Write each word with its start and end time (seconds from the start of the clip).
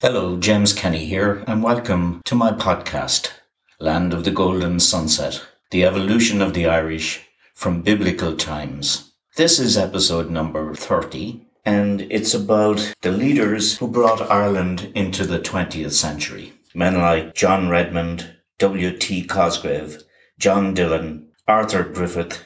Hello, 0.00 0.36
James 0.36 0.72
Kenny 0.72 1.06
here, 1.06 1.42
and 1.48 1.60
welcome 1.60 2.22
to 2.24 2.36
my 2.36 2.52
podcast, 2.52 3.32
Land 3.80 4.14
of 4.14 4.22
the 4.22 4.30
Golden 4.30 4.78
Sunset 4.78 5.44
The 5.72 5.82
Evolution 5.84 6.40
of 6.40 6.54
the 6.54 6.68
Irish 6.68 7.26
from 7.52 7.82
Biblical 7.82 8.36
Times. 8.36 9.10
This 9.34 9.58
is 9.58 9.76
episode 9.76 10.30
number 10.30 10.72
30, 10.72 11.44
and 11.64 12.02
it's 12.12 12.32
about 12.32 12.94
the 13.02 13.10
leaders 13.10 13.78
who 13.78 13.88
brought 13.88 14.30
Ireland 14.30 14.92
into 14.94 15.26
the 15.26 15.40
20th 15.40 15.94
century. 15.94 16.52
Men 16.76 16.98
like 16.98 17.34
John 17.34 17.68
Redmond, 17.68 18.36
W.T. 18.60 19.24
Cosgrave, 19.24 20.04
John 20.38 20.74
Dillon, 20.74 21.26
Arthur 21.48 21.82
Griffith, 21.82 22.44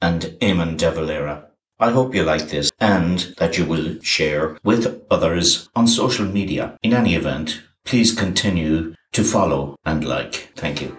and 0.00 0.22
Eamon 0.40 0.78
de 0.78 0.90
Valera. 0.90 1.50
I 1.80 1.90
hope 1.90 2.14
you 2.14 2.22
like 2.22 2.50
this 2.50 2.70
and 2.80 3.18
that 3.38 3.58
you 3.58 3.64
will 3.64 4.00
share 4.00 4.56
with 4.62 5.02
others 5.10 5.68
on 5.74 5.88
social 5.88 6.24
media. 6.24 6.78
In 6.84 6.92
any 6.92 7.16
event, 7.16 7.62
please 7.84 8.14
continue 8.14 8.94
to 9.12 9.24
follow 9.24 9.76
and 9.84 10.04
like. 10.04 10.52
Thank 10.54 10.80
you. 10.80 10.96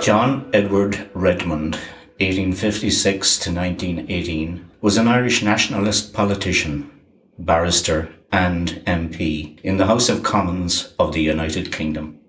John 0.00 0.48
Edward 0.52 1.10
Redmond 1.12 1.78
1856 2.20 3.38
to 3.38 3.50
1918, 3.50 4.70
was 4.82 4.98
an 4.98 5.08
Irish 5.08 5.42
nationalist 5.42 6.12
politician, 6.12 6.90
barrister, 7.38 8.10
and 8.30 8.82
MP 8.86 9.58
in 9.62 9.78
the 9.78 9.86
House 9.86 10.10
of 10.10 10.22
Commons 10.22 10.92
of 10.98 11.14
the 11.14 11.22
United 11.22 11.72
Kingdom. 11.72 12.20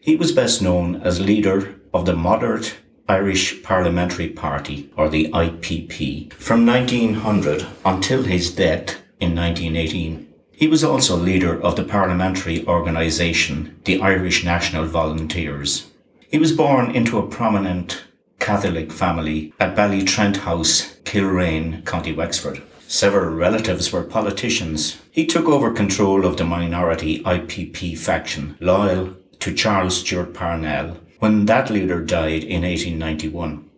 He 0.00 0.14
was 0.14 0.30
best 0.30 0.62
known 0.62 1.02
as 1.02 1.20
leader 1.20 1.74
of 1.92 2.06
the 2.06 2.14
moderate 2.14 2.76
Irish 3.08 3.60
Parliamentary 3.64 4.28
Party, 4.28 4.88
or 4.96 5.08
the 5.08 5.28
IPP, 5.32 6.32
from 6.34 6.64
1900 6.64 7.66
until 7.84 8.22
his 8.22 8.54
death 8.54 9.02
in 9.18 9.34
1918. 9.34 10.32
He 10.52 10.68
was 10.68 10.84
also 10.84 11.16
leader 11.16 11.60
of 11.60 11.74
the 11.74 11.82
parliamentary 11.82 12.64
organisation, 12.68 13.80
the 13.84 14.00
Irish 14.00 14.44
National 14.44 14.84
Volunteers. 14.84 15.88
He 16.28 16.38
was 16.38 16.52
born 16.52 16.92
into 16.92 17.18
a 17.18 17.26
prominent 17.26 18.04
Catholic 18.50 18.90
family 18.90 19.52
at 19.60 19.76
Ballytrent 19.76 20.38
House, 20.38 20.96
Kilrane, 21.04 21.86
County 21.86 22.12
Wexford. 22.12 22.60
Several 22.88 23.32
relatives 23.32 23.92
were 23.92 24.02
politicians. 24.02 25.00
He 25.12 25.24
took 25.24 25.46
over 25.46 25.70
control 25.70 26.26
of 26.26 26.36
the 26.36 26.44
minority 26.44 27.22
IPP 27.22 27.96
faction, 27.96 28.56
loyal 28.58 29.14
to 29.38 29.54
Charles 29.54 30.00
Stewart 30.00 30.34
Parnell, 30.34 30.96
when 31.20 31.46
that 31.46 31.70
leader 31.70 32.04
died 32.04 32.42
in 32.42 32.62
1891. 32.62 33.70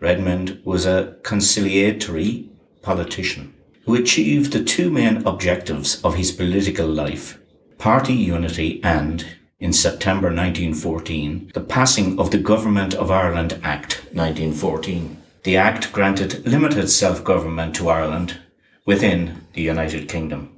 Redmond 0.00 0.60
was 0.64 0.84
a 0.84 1.16
conciliatory 1.22 2.50
politician 2.82 3.54
who 3.86 3.94
achieved 3.94 4.52
the 4.52 4.62
two 4.62 4.90
main 4.90 5.26
objectives 5.26 6.04
of 6.04 6.16
his 6.16 6.30
political 6.30 6.86
life 6.86 7.38
party 7.78 8.12
unity 8.12 8.84
and, 8.84 9.24
in 9.64 9.72
September 9.72 10.28
1914 10.28 11.50
the 11.54 11.60
passing 11.60 12.18
of 12.20 12.30
the 12.30 12.44
Government 12.52 12.92
of 12.92 13.10
Ireland 13.10 13.58
Act 13.62 14.04
1914. 14.12 15.16
The 15.44 15.56
Act 15.56 15.90
granted 15.90 16.46
limited 16.46 16.90
self-government 16.90 17.74
to 17.76 17.88
Ireland 17.88 18.40
within 18.84 19.46
the 19.54 19.62
United 19.62 20.06
Kingdom. 20.06 20.54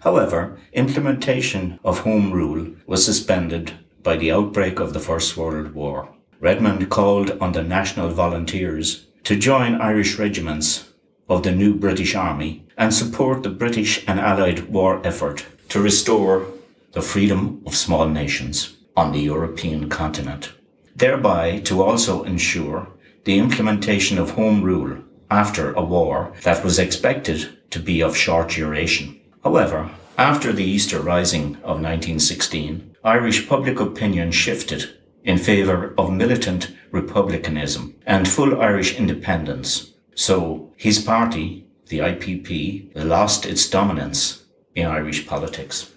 However, 0.00 0.58
implementation 0.72 1.78
of 1.84 2.00
Home 2.00 2.32
Rule 2.32 2.74
was 2.86 3.04
suspended 3.04 3.74
by 4.02 4.16
the 4.16 4.32
outbreak 4.32 4.80
of 4.80 4.94
the 4.94 5.04
First 5.08 5.36
World 5.36 5.74
War. 5.74 6.08
Redmond 6.40 6.88
called 6.88 7.32
on 7.32 7.52
the 7.52 7.62
National 7.62 8.08
Volunteers 8.08 9.06
to 9.24 9.36
join 9.36 9.74
Irish 9.74 10.18
regiments 10.18 10.88
of 11.28 11.42
the 11.42 11.52
new 11.52 11.74
British 11.74 12.14
Army 12.14 12.64
and 12.78 12.94
support 12.94 13.42
the 13.42 13.50
British 13.50 14.02
and 14.08 14.18
Allied 14.18 14.70
war 14.70 15.06
effort 15.06 15.44
to 15.68 15.82
restore 15.82 16.46
the 16.92 17.02
freedom 17.02 17.62
of 17.66 17.74
small 17.74 18.08
nations 18.08 18.76
on 18.96 19.12
the 19.12 19.20
European 19.20 19.88
continent, 19.88 20.52
thereby 20.94 21.58
to 21.60 21.82
also 21.82 22.22
ensure 22.24 22.88
the 23.24 23.38
implementation 23.38 24.18
of 24.18 24.32
home 24.32 24.62
rule 24.62 24.98
after 25.30 25.72
a 25.72 25.82
war 25.82 26.32
that 26.42 26.62
was 26.62 26.78
expected 26.78 27.58
to 27.70 27.78
be 27.78 28.02
of 28.02 28.16
short 28.16 28.50
duration. 28.50 29.18
However, 29.42 29.90
after 30.18 30.52
the 30.52 30.64
Easter 30.64 31.00
Rising 31.00 31.56
of 31.64 31.80
1916, 31.80 32.96
Irish 33.02 33.48
public 33.48 33.80
opinion 33.80 34.30
shifted 34.30 34.90
in 35.24 35.38
favour 35.38 35.94
of 35.96 36.12
militant 36.12 36.72
republicanism 36.90 37.94
and 38.06 38.28
full 38.28 38.60
Irish 38.60 38.98
independence. 38.98 39.92
So 40.14 40.72
his 40.76 40.98
party, 40.98 41.66
the 41.86 42.00
IPP, 42.00 42.92
lost 42.94 43.46
its 43.46 43.68
dominance 43.70 44.44
in 44.74 44.86
Irish 44.86 45.26
politics. 45.26 45.91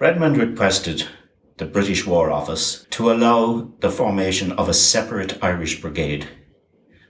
Redmond 0.00 0.36
requested 0.36 1.08
the 1.56 1.64
British 1.66 2.06
War 2.06 2.30
Office 2.30 2.86
to 2.90 3.10
allow 3.10 3.72
the 3.80 3.90
formation 3.90 4.52
of 4.52 4.68
a 4.68 4.74
separate 4.74 5.42
Irish 5.42 5.80
brigade, 5.80 6.28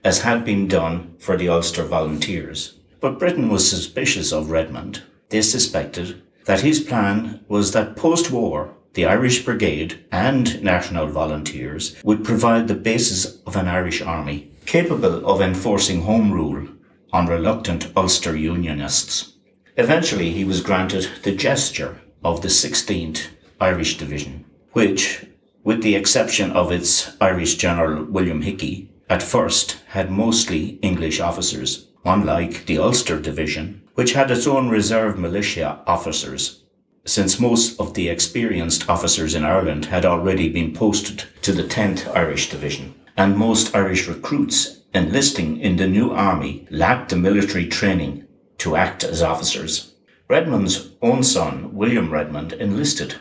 as 0.03 0.21
had 0.21 0.43
been 0.43 0.67
done 0.67 1.13
for 1.19 1.37
the 1.37 1.49
Ulster 1.49 1.83
Volunteers. 1.83 2.79
But 2.99 3.19
Britain 3.19 3.47
was 3.47 3.69
suspicious 3.69 4.31
of 4.33 4.49
Redmond. 4.49 5.03
They 5.29 5.43
suspected 5.43 6.23
that 6.45 6.61
his 6.61 6.79
plan 6.79 7.45
was 7.47 7.73
that 7.73 7.95
post-war, 7.95 8.73
the 8.95 9.05
Irish 9.05 9.45
Brigade 9.45 10.03
and 10.11 10.61
National 10.63 11.05
Volunteers 11.05 11.95
would 12.03 12.25
provide 12.25 12.67
the 12.67 12.73
basis 12.73 13.39
of 13.43 13.55
an 13.55 13.67
Irish 13.67 14.01
army 14.01 14.51
capable 14.65 15.29
of 15.29 15.41
enforcing 15.41 16.01
Home 16.01 16.31
Rule 16.31 16.67
on 17.13 17.27
reluctant 17.27 17.91
Ulster 17.95 18.35
Unionists. 18.35 19.33
Eventually, 19.77 20.31
he 20.31 20.43
was 20.43 20.61
granted 20.61 21.07
the 21.21 21.35
gesture 21.35 22.01
of 22.23 22.41
the 22.41 22.47
16th 22.47 23.27
Irish 23.59 23.97
Division, 23.97 24.45
which, 24.73 25.25
with 25.63 25.81
the 25.81 25.95
exception 25.95 26.51
of 26.51 26.71
its 26.71 27.15
Irish 27.21 27.55
General 27.55 28.03
William 28.05 28.41
Hickie, 28.41 28.89
at 29.09 29.23
first 29.23 29.77
had 29.87 30.11
mostly 30.11 30.79
English 30.81 31.19
officers, 31.19 31.87
unlike 32.05 32.65
the 32.65 32.77
Ulster 32.77 33.19
Division, 33.19 33.81
which 33.95 34.13
had 34.13 34.31
its 34.31 34.47
own 34.47 34.69
reserve 34.69 35.17
militia 35.17 35.79
officers, 35.87 36.63
since 37.05 37.39
most 37.39 37.79
of 37.79 37.93
the 37.93 38.07
experienced 38.07 38.89
officers 38.89 39.33
in 39.35 39.43
Ireland 39.43 39.85
had 39.85 40.05
already 40.05 40.49
been 40.49 40.73
posted 40.73 41.23
to 41.41 41.51
the 41.51 41.63
10th 41.63 42.07
Irish 42.15 42.49
Division, 42.49 42.93
and 43.17 43.37
most 43.37 43.75
Irish 43.75 44.07
recruits 44.07 44.81
enlisting 44.93 45.59
in 45.59 45.75
the 45.75 45.87
new 45.87 46.11
army 46.11 46.67
lacked 46.69 47.09
the 47.09 47.15
military 47.15 47.67
training 47.67 48.25
to 48.59 48.75
act 48.75 49.03
as 49.03 49.21
officers. 49.21 49.88
Redmond's 50.29 50.91
own 51.01 51.23
son, 51.23 51.73
William 51.73 52.11
Redmond, 52.11 52.53
enlisted, 52.53 53.15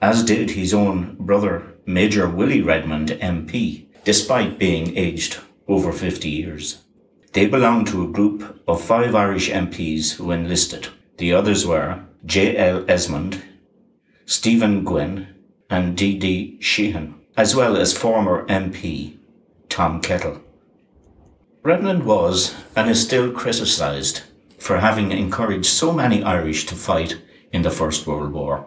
as 0.00 0.24
did 0.24 0.50
his 0.50 0.74
own 0.74 1.14
brother, 1.20 1.74
Major 1.86 2.28
Willie 2.28 2.60
Redmond, 2.60 3.10
MP, 3.10 3.86
despite 4.02 4.58
being 4.58 4.96
aged 4.96 5.38
over 5.68 5.92
50 5.92 6.28
years. 6.28 6.82
They 7.32 7.46
belonged 7.46 7.86
to 7.88 8.02
a 8.02 8.10
group 8.10 8.60
of 8.66 8.82
five 8.82 9.14
Irish 9.14 9.50
MPs 9.50 10.16
who 10.16 10.32
enlisted. 10.32 10.88
The 11.18 11.32
others 11.32 11.64
were 11.64 12.04
J. 12.26 12.56
L. 12.56 12.82
Esmonde, 12.86 13.40
Stephen 14.26 14.82
Gwynn, 14.82 15.28
and 15.70 15.96
D. 15.96 16.18
D. 16.18 16.60
Sheehan, 16.60 17.14
as 17.36 17.54
well 17.54 17.76
as 17.76 17.96
former 17.96 18.44
MP 18.48 19.16
Tom 19.68 20.00
Kettle. 20.00 20.42
Redmond 21.62 22.04
was 22.04 22.56
and 22.74 22.90
is 22.90 23.00
still 23.00 23.30
criticised 23.30 24.22
for 24.62 24.78
having 24.78 25.10
encouraged 25.10 25.66
so 25.66 25.92
many 25.92 26.22
Irish 26.22 26.66
to 26.66 26.74
fight 26.76 27.18
in 27.52 27.62
the 27.62 27.70
First 27.70 28.06
World 28.06 28.32
War. 28.32 28.64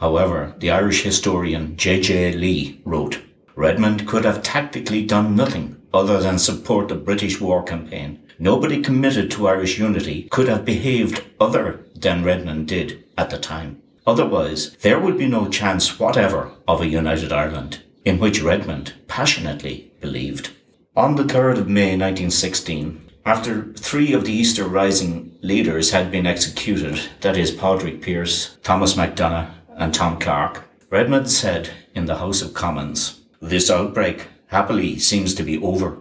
However, 0.00 0.54
the 0.58 0.70
Irish 0.70 1.02
historian 1.02 1.76
J.J. 1.76 2.32
Lee 2.32 2.80
wrote, 2.84 3.20
Redmond 3.54 4.06
could 4.06 4.24
have 4.24 4.42
tactically 4.42 5.04
done 5.04 5.36
nothing 5.36 5.80
other 5.94 6.20
than 6.20 6.38
support 6.38 6.88
the 6.88 6.94
British 6.94 7.40
war 7.40 7.62
campaign. 7.62 8.20
Nobody 8.38 8.82
committed 8.82 9.30
to 9.32 9.48
Irish 9.48 9.78
unity 9.78 10.28
could 10.30 10.48
have 10.48 10.64
behaved 10.64 11.24
other 11.40 11.84
than 11.94 12.24
Redmond 12.24 12.68
did 12.68 13.04
at 13.16 13.30
the 13.30 13.38
time. 13.38 13.80
Otherwise, 14.06 14.76
there 14.82 15.00
would 15.00 15.18
be 15.18 15.26
no 15.26 15.48
chance 15.48 15.98
whatever 15.98 16.52
of 16.66 16.80
a 16.80 16.86
united 16.86 17.32
Ireland, 17.32 17.82
in 18.04 18.18
which 18.18 18.42
Redmond 18.42 18.94
passionately 19.06 19.92
believed. 20.00 20.50
On 20.96 21.16
the 21.16 21.24
3rd 21.24 21.58
of 21.58 21.68
May 21.68 21.96
1916, 21.96 23.07
after 23.28 23.74
three 23.74 24.14
of 24.14 24.24
the 24.24 24.32
Easter 24.32 24.64
Rising 24.64 25.36
leaders 25.42 25.90
had 25.90 26.10
been 26.10 26.26
executed, 26.26 26.98
that 27.20 27.36
is, 27.36 27.50
Padraig 27.50 28.00
Pearse, 28.00 28.56
Thomas 28.62 28.94
MacDonagh, 28.94 29.50
and 29.76 29.92
Tom 29.92 30.18
Clarke, 30.18 30.64
Redmond 30.88 31.30
said 31.30 31.68
in 31.94 32.06
the 32.06 32.16
House 32.16 32.40
of 32.40 32.54
Commons, 32.54 33.20
This 33.38 33.70
outbreak, 33.70 34.28
happily, 34.46 34.98
seems 34.98 35.34
to 35.34 35.42
be 35.42 35.58
over. 35.58 35.98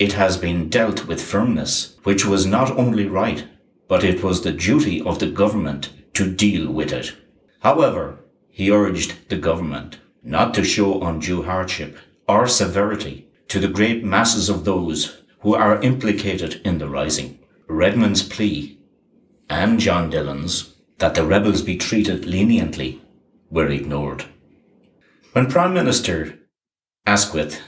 It 0.00 0.14
has 0.14 0.36
been 0.36 0.68
dealt 0.68 1.06
with 1.06 1.22
firmness, 1.22 1.96
which 2.02 2.26
was 2.26 2.44
not 2.44 2.72
only 2.72 3.06
right, 3.06 3.46
but 3.86 4.02
it 4.02 4.24
was 4.24 4.42
the 4.42 4.50
duty 4.50 5.00
of 5.00 5.20
the 5.20 5.30
government 5.30 5.90
to 6.14 6.28
deal 6.28 6.72
with 6.72 6.92
it. 6.92 7.14
However, 7.60 8.18
he 8.50 8.72
urged 8.72 9.28
the 9.28 9.36
government 9.36 9.98
not 10.24 10.54
to 10.54 10.64
show 10.64 11.00
undue 11.02 11.44
hardship 11.44 11.98
or 12.28 12.48
severity 12.48 13.28
to 13.46 13.60
the 13.60 13.68
great 13.68 14.02
masses 14.02 14.48
of 14.48 14.64
those 14.64 15.22
who 15.40 15.54
are 15.54 15.82
implicated 15.82 16.60
in 16.64 16.78
the 16.78 16.88
rising. 16.88 17.38
Redmond's 17.68 18.22
plea 18.22 18.78
and 19.48 19.78
John 19.78 20.10
Dillon's 20.10 20.74
that 20.98 21.14
the 21.14 21.24
rebels 21.24 21.62
be 21.62 21.76
treated 21.76 22.24
leniently 22.24 23.00
were 23.50 23.68
ignored. 23.68 24.24
When 25.32 25.46
Prime 25.46 25.72
Minister 25.72 26.38
Asquith 27.06 27.60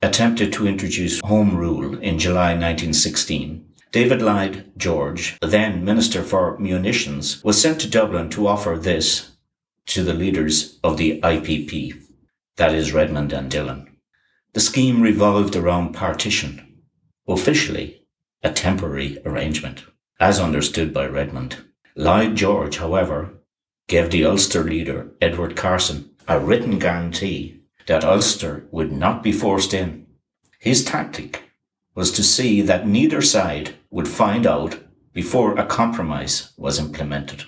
attempted 0.00 0.52
to 0.52 0.66
introduce 0.66 1.20
Home 1.20 1.56
Rule 1.56 1.98
in 1.98 2.18
July 2.18 2.50
1916, 2.50 3.66
David 3.90 4.22
Lloyd 4.22 4.72
George, 4.76 5.36
then 5.42 5.84
Minister 5.84 6.22
for 6.22 6.56
Munitions, 6.58 7.42
was 7.44 7.60
sent 7.60 7.80
to 7.80 7.90
Dublin 7.90 8.30
to 8.30 8.46
offer 8.46 8.78
this 8.78 9.32
to 9.86 10.02
the 10.02 10.14
leaders 10.14 10.78
of 10.82 10.96
the 10.96 11.20
IPP, 11.20 12.00
that 12.56 12.74
is 12.74 12.92
Redmond 12.92 13.32
and 13.32 13.50
Dillon. 13.50 13.96
The 14.54 14.60
scheme 14.60 15.02
revolved 15.02 15.56
around 15.56 15.92
partition, 15.92 16.71
officially 17.26 18.02
a 18.42 18.50
temporary 18.50 19.18
arrangement, 19.24 19.84
as 20.18 20.40
understood 20.40 20.92
by 20.92 21.06
Redmond. 21.06 21.64
Lloyd 21.94 22.36
George, 22.36 22.78
however, 22.78 23.34
gave 23.86 24.10
the 24.10 24.24
Ulster 24.24 24.64
leader, 24.64 25.12
Edward 25.20 25.56
Carson, 25.56 26.10
a 26.26 26.38
written 26.38 26.78
guarantee 26.78 27.60
that 27.86 28.04
Ulster 28.04 28.66
would 28.70 28.92
not 28.92 29.22
be 29.22 29.32
forced 29.32 29.74
in. 29.74 30.06
His 30.58 30.84
tactic 30.84 31.50
was 31.94 32.10
to 32.12 32.22
see 32.22 32.62
that 32.62 32.86
neither 32.86 33.20
side 33.20 33.74
would 33.90 34.08
find 34.08 34.46
out 34.46 34.78
before 35.12 35.58
a 35.58 35.66
compromise 35.66 36.52
was 36.56 36.78
implemented. 36.78 37.44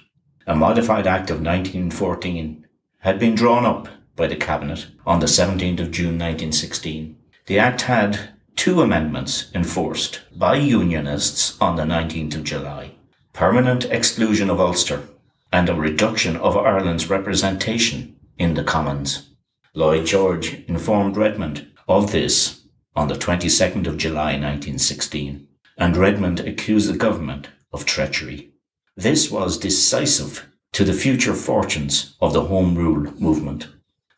A 0.46 0.54
modified 0.54 1.06
Act 1.06 1.30
of 1.30 1.40
1914 1.40 2.66
had 2.98 3.18
been 3.18 3.34
drawn 3.34 3.64
up 3.64 3.88
by 4.16 4.26
the 4.26 4.36
Cabinet 4.36 4.88
on 5.06 5.20
the 5.20 5.26
17th 5.26 5.80
of 5.80 5.90
June 5.90 6.18
1916. 6.18 7.16
The 7.46 7.58
Act 7.58 7.82
had 7.82 8.33
two 8.56 8.80
amendments 8.80 9.50
enforced 9.54 10.20
by 10.36 10.56
Unionists 10.56 11.56
on 11.60 11.76
the 11.76 11.82
19th 11.82 12.36
of 12.36 12.44
July. 12.44 12.92
Permanent 13.32 13.84
exclusion 13.86 14.48
of 14.50 14.60
Ulster 14.60 15.08
and 15.52 15.68
a 15.68 15.74
reduction 15.74 16.36
of 16.36 16.56
Ireland's 16.56 17.10
representation 17.10 18.16
in 18.38 18.54
the 18.54 18.64
Commons. 18.64 19.30
Lloyd 19.74 20.06
George 20.06 20.64
informed 20.68 21.16
Redmond 21.16 21.66
of 21.88 22.12
this 22.12 22.62
on 22.96 23.08
the 23.08 23.14
22nd 23.14 23.86
of 23.86 23.98
July 23.98 24.32
1916, 24.32 25.46
and 25.76 25.96
Redmond 25.96 26.40
accused 26.40 26.92
the 26.92 26.96
government 26.96 27.48
of 27.72 27.84
treachery. 27.84 28.52
This 28.96 29.30
was 29.30 29.58
decisive 29.58 30.46
to 30.72 30.84
the 30.84 30.92
future 30.92 31.34
fortunes 31.34 32.16
of 32.20 32.32
the 32.32 32.44
Home 32.44 32.74
Rule 32.76 33.12
movement. 33.20 33.68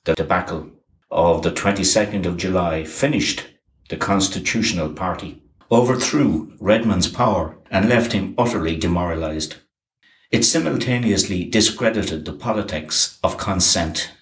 The 0.05 0.15
debacle 0.15 0.71
of 1.11 1.43
the 1.43 1.53
22nd 1.53 2.27
of 2.27 2.37
July 2.37 2.85
finished 2.85 3.47
the 3.88 3.97
Constitutional 3.97 4.91
Party, 4.91 5.43
overthrew 5.71 6.53
Redmond's 6.61 7.09
power 7.09 7.59
and 7.71 7.88
left 7.88 8.12
him 8.12 8.35
utterly 8.38 8.77
demoralized. 8.77 9.56
It 10.31 10.44
simultaneously 10.44 11.44
discredited 11.44 12.25
the 12.25 12.33
politics 12.33 13.19
of 13.23 13.38
consent 13.38 14.12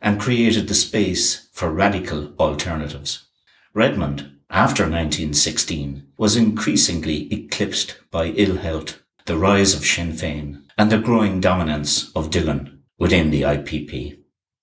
and 0.00 0.20
created 0.20 0.68
the 0.68 0.74
space 0.74 1.48
for 1.52 1.70
radical 1.70 2.32
alternatives. 2.38 3.26
Redmond, 3.74 4.38
after 4.48 4.84
1916, 4.84 6.06
was 6.16 6.36
increasingly 6.36 7.32
eclipsed 7.32 7.96
by 8.10 8.26
ill 8.28 8.56
health, 8.56 9.02
the 9.26 9.36
rise 9.36 9.74
of 9.74 9.84
Sinn 9.84 10.12
Féin, 10.12 10.62
and 10.78 10.90
the 10.90 10.98
growing 10.98 11.40
dominance 11.40 12.10
of 12.16 12.30
Dillon 12.30 12.82
within 12.98 13.30
the 13.30 13.42
IPP. 13.42 14.19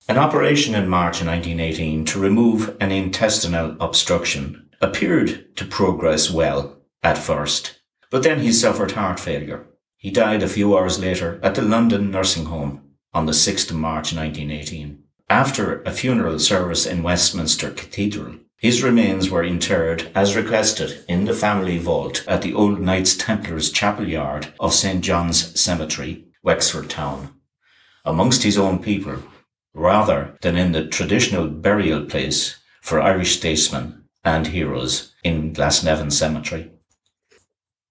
An 0.09 0.17
operation 0.17 0.73
in 0.73 0.87
March 0.87 1.21
1918 1.21 2.05
to 2.05 2.19
remove 2.19 2.77
an 2.79 2.93
intestinal 2.93 3.75
obstruction 3.81 4.69
appeared 4.79 5.53
to 5.57 5.65
progress 5.65 6.31
well 6.31 6.77
at 7.03 7.17
first, 7.17 7.81
but 8.09 8.23
then 8.23 8.39
he 8.39 8.53
suffered 8.53 8.93
heart 8.93 9.19
failure. 9.19 9.67
He 9.97 10.09
died 10.09 10.43
a 10.43 10.47
few 10.47 10.77
hours 10.77 10.97
later 10.97 11.41
at 11.43 11.55
the 11.55 11.61
London 11.61 12.09
nursing 12.09 12.45
home 12.45 12.83
on 13.13 13.25
the 13.25 13.33
6th 13.33 13.69
of 13.69 13.75
March 13.75 14.13
1918. 14.13 15.03
After 15.29 15.81
a 15.81 15.91
funeral 15.91 16.39
service 16.39 16.85
in 16.85 17.03
Westminster 17.03 17.71
Cathedral, 17.71 18.35
his 18.55 18.81
remains 18.81 19.29
were 19.29 19.43
interred 19.43 20.09
as 20.15 20.37
requested 20.37 21.03
in 21.09 21.25
the 21.25 21.33
family 21.33 21.79
vault 21.79 22.23
at 22.29 22.43
the 22.43 22.53
old 22.53 22.79
Knights 22.79 23.17
Templars 23.17 23.73
chapel 23.73 24.07
yard 24.07 24.53
of 24.57 24.73
St. 24.73 25.03
John's 25.03 25.59
Cemetery, 25.59 26.27
Wexford 26.43 26.89
Town, 26.89 27.33
amongst 28.05 28.43
his 28.43 28.57
own 28.57 28.79
people, 28.79 29.17
rather 29.77 30.35
than 30.41 30.57
in 30.57 30.71
the 30.71 30.87
traditional 30.87 31.47
burial 31.47 32.03
place 32.03 32.57
for 32.81 32.99
Irish 32.99 33.37
statesmen 33.37 34.03
and 34.23 34.47
heroes 34.47 35.13
in 35.23 35.53
Glasnevin 35.53 36.11
Cemetery. 36.11 36.71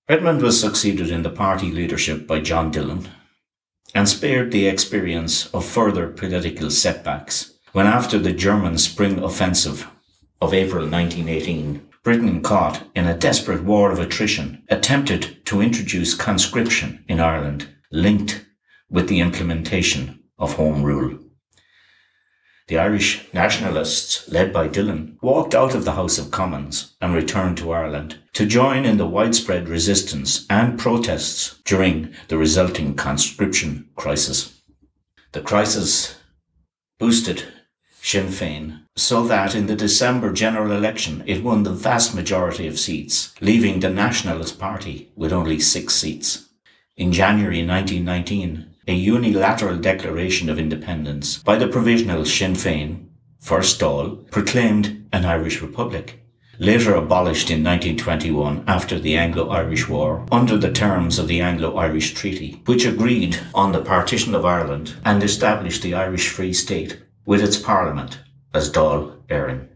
Redmond 0.08 0.42
was 0.42 0.60
succeeded 0.60 1.10
in 1.10 1.22
the 1.22 1.30
party 1.30 1.70
leadership 1.70 2.26
by 2.26 2.40
John 2.40 2.70
Dillon, 2.70 3.08
and 3.94 4.08
spared 4.08 4.52
the 4.52 4.66
experience 4.66 5.46
of 5.54 5.64
further 5.64 6.08
political 6.08 6.70
setbacks 6.70 7.54
when 7.72 7.86
after 7.86 8.18
the 8.18 8.32
German 8.32 8.78
spring 8.78 9.18
offensive 9.18 9.88
of 10.40 10.52
April 10.52 10.86
1918, 10.88 11.86
Britain 12.02 12.42
caught 12.42 12.82
in 12.94 13.06
a 13.06 13.16
desperate 13.16 13.64
war 13.64 13.90
of 13.90 13.98
attrition 13.98 14.62
attempted 14.68 15.44
to 15.46 15.60
introduce 15.60 16.14
conscription 16.14 17.04
in 17.08 17.20
Ireland 17.20 17.68
linked 17.90 18.44
with 18.90 19.08
the 19.08 19.20
implementation 19.20 20.22
of 20.38 20.54
Home 20.54 20.82
Rule. 20.82 21.18
The 22.68 22.78
Irish 22.78 23.32
nationalists, 23.32 24.28
led 24.28 24.52
by 24.52 24.66
Dillon, 24.66 25.18
walked 25.22 25.54
out 25.54 25.76
of 25.76 25.84
the 25.84 25.92
House 25.92 26.18
of 26.18 26.32
Commons 26.32 26.96
and 27.00 27.14
returned 27.14 27.58
to 27.58 27.70
Ireland 27.70 28.18
to 28.32 28.44
join 28.44 28.84
in 28.84 28.96
the 28.96 29.06
widespread 29.06 29.68
resistance 29.68 30.44
and 30.50 30.76
protests 30.76 31.60
during 31.64 32.12
the 32.26 32.36
resulting 32.36 32.96
conscription 32.96 33.88
crisis. 33.94 34.60
The 35.30 35.42
crisis 35.42 36.18
boosted 36.98 37.44
Sinn 38.02 38.28
Féin 38.28 38.80
so 38.96 39.24
that 39.28 39.54
in 39.54 39.66
the 39.66 39.76
December 39.76 40.32
general 40.32 40.72
election 40.72 41.22
it 41.26 41.44
won 41.44 41.62
the 41.62 41.72
vast 41.72 42.16
majority 42.16 42.66
of 42.66 42.80
seats, 42.80 43.32
leaving 43.40 43.78
the 43.78 43.90
Nationalist 43.90 44.58
Party 44.58 45.12
with 45.14 45.32
only 45.32 45.60
six 45.60 45.94
seats. 45.94 46.48
In 46.96 47.12
January 47.12 47.64
1919, 47.64 48.74
a 48.88 48.94
unilateral 48.94 49.76
declaration 49.78 50.48
of 50.48 50.58
independence 50.58 51.38
by 51.38 51.56
the 51.56 51.66
provisional 51.66 52.24
Sinn 52.24 52.52
Féin, 52.52 53.06
first 53.40 53.80
Dáil, 53.80 54.30
proclaimed 54.30 55.08
an 55.12 55.24
Irish 55.24 55.60
Republic, 55.60 56.20
later 56.60 56.94
abolished 56.94 57.50
in 57.50 57.64
1921 57.64 58.62
after 58.68 58.98
the 58.98 59.16
Anglo-Irish 59.16 59.88
War 59.88 60.24
under 60.30 60.56
the 60.56 60.70
terms 60.70 61.18
of 61.18 61.26
the 61.26 61.40
Anglo-Irish 61.40 62.14
Treaty, 62.14 62.62
which 62.66 62.86
agreed 62.86 63.38
on 63.54 63.72
the 63.72 63.82
partition 63.82 64.34
of 64.36 64.44
Ireland 64.44 64.94
and 65.04 65.22
established 65.22 65.82
the 65.82 65.94
Irish 65.94 66.28
Free 66.28 66.52
State 66.52 67.02
with 67.24 67.42
its 67.42 67.56
parliament 67.56 68.20
as 68.54 68.70
Dáil 68.70 69.20
Éireann. 69.26 69.68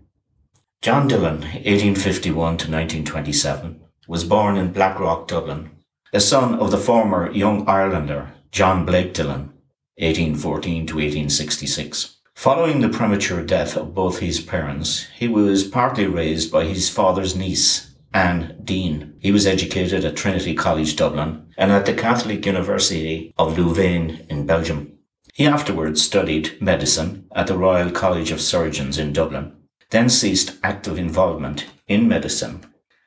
John 0.83 1.09
Dillon, 1.09 1.40
1851 1.40 2.33
to 2.33 2.71
1927, 2.71 3.81
was 4.07 4.25
born 4.25 4.57
in 4.57 4.73
Blackrock, 4.73 5.26
Dublin, 5.26 5.71
a 6.12 6.21
son 6.21 6.55
of 6.55 6.71
the 6.71 6.79
former 6.79 7.31
Young 7.33 7.67
Irelander 7.67 8.31
John 8.52 8.85
Blake 8.85 9.14
Dillon, 9.14 9.52
1814 9.99 10.87
to 10.88 10.95
1866. 10.95 12.16
Following 12.35 12.80
the 12.80 12.88
premature 12.88 13.45
death 13.45 13.76
of 13.76 13.95
both 13.95 14.19
his 14.19 14.40
parents, 14.40 15.07
he 15.16 15.28
was 15.28 15.62
partly 15.62 16.07
raised 16.07 16.50
by 16.50 16.64
his 16.64 16.88
father's 16.88 17.37
niece, 17.37 17.95
Anne 18.12 18.61
Dean. 18.64 19.14
He 19.21 19.30
was 19.30 19.47
educated 19.47 20.04
at 20.04 20.16
Trinity 20.16 20.54
College 20.54 20.97
Dublin 20.97 21.47
and 21.57 21.71
at 21.71 21.87
the 21.87 21.95
Catholic 21.95 22.45
University 22.45 23.33
of 23.38 23.57
Louvain 23.57 24.26
in 24.28 24.47
Belgium. 24.47 24.99
He 25.33 25.47
afterwards 25.47 26.02
studied 26.02 26.61
medicine 26.61 27.26
at 27.33 27.47
the 27.47 27.57
Royal 27.57 27.92
College 27.92 28.33
of 28.33 28.40
Surgeons 28.40 28.99
in 28.99 29.12
Dublin, 29.12 29.52
then 29.90 30.09
ceased 30.09 30.57
active 30.64 30.99
involvement 30.99 31.66
in 31.87 32.09
medicine 32.09 32.64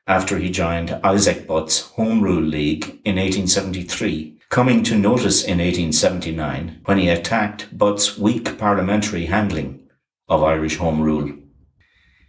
after 0.08 0.38
he 0.38 0.50
joined 0.50 1.00
Isaac 1.04 1.48
Butt's 1.48 1.82
Home 1.92 2.22
Rule 2.22 2.42
League 2.42 3.02
in 3.04 3.16
1873 3.16 4.38
coming 4.54 4.84
to 4.84 4.96
notice 4.96 5.44
in 5.44 5.58
1879 5.58 6.82
when 6.86 7.00
he 7.00 7.10
attacked 7.10 7.76
Butt's 7.76 8.20
weak 8.20 8.56
parliamentary 8.60 9.26
handling 9.26 9.90
of 10.30 10.44
Irish 10.44 10.78
Home 10.78 11.02
Rule. 11.02 11.34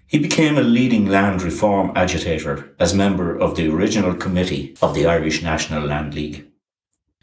He 0.07 0.19
became 0.19 0.57
a 0.57 0.63
leading 0.63 1.05
land 1.05 1.43
reform 1.43 1.93
agitator 1.95 2.75
as 2.81 2.95
member 2.95 3.39
of 3.39 3.57
the 3.57 3.71
original 3.71 4.15
committee 4.15 4.75
of 4.81 4.95
the 4.95 5.05
Irish 5.05 5.43
National 5.43 5.87
Land 5.87 6.15
League, 6.15 6.47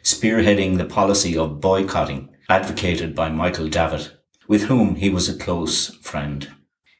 spearheading 0.04 0.78
the 0.78 0.84
policy 0.84 1.36
of 1.36 1.60
boycotting 1.60 2.28
advocated 2.48 3.12
by 3.12 3.28
Michael 3.28 3.66
Davitt, 3.66 4.12
with 4.46 4.66
whom 4.66 4.94
he 4.94 5.10
was 5.10 5.28
a 5.28 5.36
close 5.36 5.96
friend. 5.96 6.48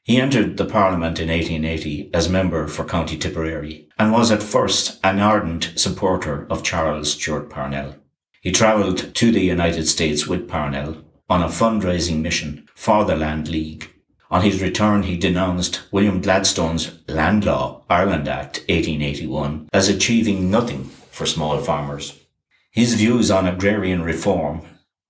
He 0.04 0.20
entered 0.20 0.56
the 0.56 0.64
Parliament 0.64 1.20
in 1.20 1.28
1880 1.28 2.10
as 2.12 2.28
member 2.28 2.66
for 2.66 2.84
County 2.84 3.16
Tipperary 3.16 3.88
and 3.96 4.10
was 4.10 4.32
at 4.32 4.42
first 4.42 4.98
an 5.04 5.20
ardent 5.20 5.72
supporter 5.76 6.44
of 6.50 6.64
Charles 6.64 7.12
Stewart 7.12 7.48
Parnell. 7.48 7.94
He 8.40 8.50
travelled 8.50 9.14
to 9.14 9.30
the 9.30 9.42
United 9.42 9.86
States 9.86 10.26
with 10.26 10.48
Parnell 10.48 10.96
on 11.30 11.40
a 11.40 11.46
fundraising 11.46 12.20
mission 12.20 12.66
for 12.74 13.04
the 13.04 13.14
Land 13.14 13.46
League. 13.46 13.90
On 14.28 14.42
his 14.42 14.60
return, 14.60 15.04
he 15.04 15.16
denounced 15.16 15.82
William 15.92 16.20
Gladstone's 16.20 16.98
Land 17.06 17.44
Law 17.44 17.84
Ireland 17.88 18.26
Act 18.26 18.58
1881 18.68 19.68
as 19.72 19.88
achieving 19.88 20.50
nothing 20.50 20.86
for 21.12 21.26
small 21.26 21.58
farmers. 21.58 22.18
His 22.72 22.94
views 22.94 23.30
on 23.30 23.46
agrarian 23.46 24.02
reform 24.02 24.62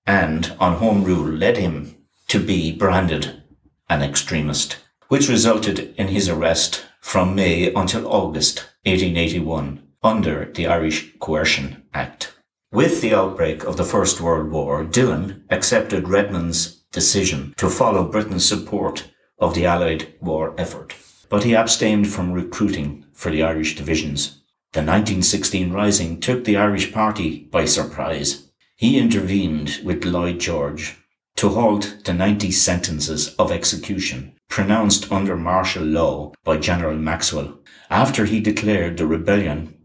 and 0.05 0.55
on 0.59 0.77
Home 0.77 1.03
Rule 1.03 1.31
led 1.31 1.57
him 1.57 1.95
to 2.27 2.39
be 2.39 2.71
branded 2.71 3.41
an 3.89 4.01
extremist, 4.01 4.77
which 5.13 5.29
resulted 5.29 5.93
in 5.95 6.07
his 6.07 6.27
arrest 6.27 6.87
from 6.99 7.35
May 7.35 7.71
until 7.75 8.11
August 8.11 8.65
1881 8.85 9.79
under 10.01 10.51
the 10.55 10.65
Irish 10.65 11.13
Coercion 11.19 11.83
Act. 11.93 12.33
With 12.71 12.99
the 12.99 13.13
outbreak 13.13 13.63
of 13.63 13.77
the 13.77 13.83
First 13.83 14.19
World 14.19 14.49
War, 14.49 14.83
Dillon 14.83 15.43
accepted 15.51 16.07
Redmond's 16.07 16.77
decision 16.91 17.53
to 17.57 17.69
follow 17.69 18.09
Britain's 18.09 18.43
support 18.43 19.11
of 19.37 19.53
the 19.53 19.67
Allied 19.67 20.15
war 20.19 20.55
effort, 20.57 20.95
but 21.29 21.43
he 21.43 21.53
abstained 21.53 22.07
from 22.07 22.31
recruiting 22.31 23.05
for 23.13 23.29
the 23.29 23.43
Irish 23.43 23.75
divisions. 23.75 24.41
The 24.71 24.79
1916 24.79 25.71
Rising 25.71 26.21
took 26.21 26.43
the 26.43 26.57
Irish 26.57 26.91
party 26.91 27.47
by 27.51 27.65
surprise 27.65 28.49
he 28.77 28.97
intervened 28.97 29.79
with 29.83 30.05
Lloyd 30.05 30.39
George 30.39 30.97
to 31.35 31.49
halt 31.49 31.97
the 32.03 32.15
90 32.15 32.49
sentences 32.49 33.35
of 33.35 33.51
execution 33.51 34.33
pronounced 34.53 35.11
under 35.11 35.35
martial 35.35 35.83
law 35.83 36.31
by 36.43 36.55
General 36.55 36.95
Maxwell 36.95 37.57
after 37.89 38.25
he 38.25 38.39
declared 38.39 38.95
the 38.95 39.07
rebellion 39.07 39.75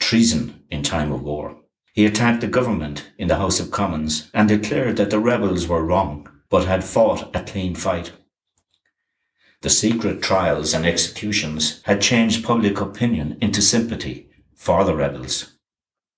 treason 0.00 0.64
in 0.68 0.82
time 0.82 1.12
of 1.12 1.22
war. 1.22 1.56
He 1.92 2.04
attacked 2.04 2.40
the 2.40 2.48
government 2.48 3.08
in 3.18 3.28
the 3.28 3.36
House 3.36 3.60
of 3.60 3.70
Commons 3.70 4.28
and 4.34 4.48
declared 4.48 4.96
that 4.96 5.10
the 5.10 5.20
rebels 5.20 5.68
were 5.68 5.84
wrong, 5.84 6.28
but 6.50 6.66
had 6.66 6.82
fought 6.82 7.36
a 7.36 7.44
clean 7.44 7.76
fight. 7.76 8.10
The 9.62 9.70
secret 9.70 10.22
trials 10.22 10.74
and 10.74 10.84
executions 10.84 11.80
had 11.84 12.02
changed 12.02 12.44
public 12.44 12.80
opinion 12.80 13.38
into 13.40 13.62
sympathy 13.62 14.28
for 14.56 14.82
the 14.82 14.96
rebels. 14.96 15.52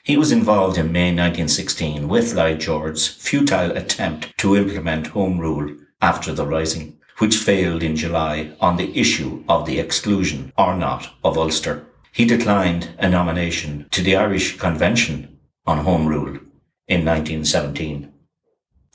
He 0.03 0.17
was 0.17 0.33
involved 0.33 0.79
in 0.79 0.93
May 0.93 1.11
1916 1.11 2.09
with 2.09 2.33
Lloyd 2.33 2.61
George's 2.61 3.07
futile 3.07 3.77
attempt 3.77 4.33
to 4.38 4.57
implement 4.57 5.09
Home 5.09 5.38
Rule 5.38 5.77
after 6.00 6.33
the 6.33 6.47
Rising, 6.47 6.98
which 7.18 7.37
failed 7.37 7.82
in 7.82 7.96
July 7.96 8.52
on 8.60 8.76
the 8.76 8.96
issue 8.98 9.44
of 9.48 9.66
the 9.66 9.78
exclusion 9.78 10.52
or 10.56 10.76
not 10.76 11.10
of 11.22 11.37
Ulster. 11.37 11.87
He 12.12 12.25
declined 12.25 12.90
a 12.98 13.08
nomination 13.08 13.87
to 13.90 14.02
the 14.02 14.16
Irish 14.16 14.56
Convention 14.58 15.38
on 15.66 15.84
Home 15.84 16.06
Rule 16.06 16.38
in 16.87 17.04
1917. 17.04 18.12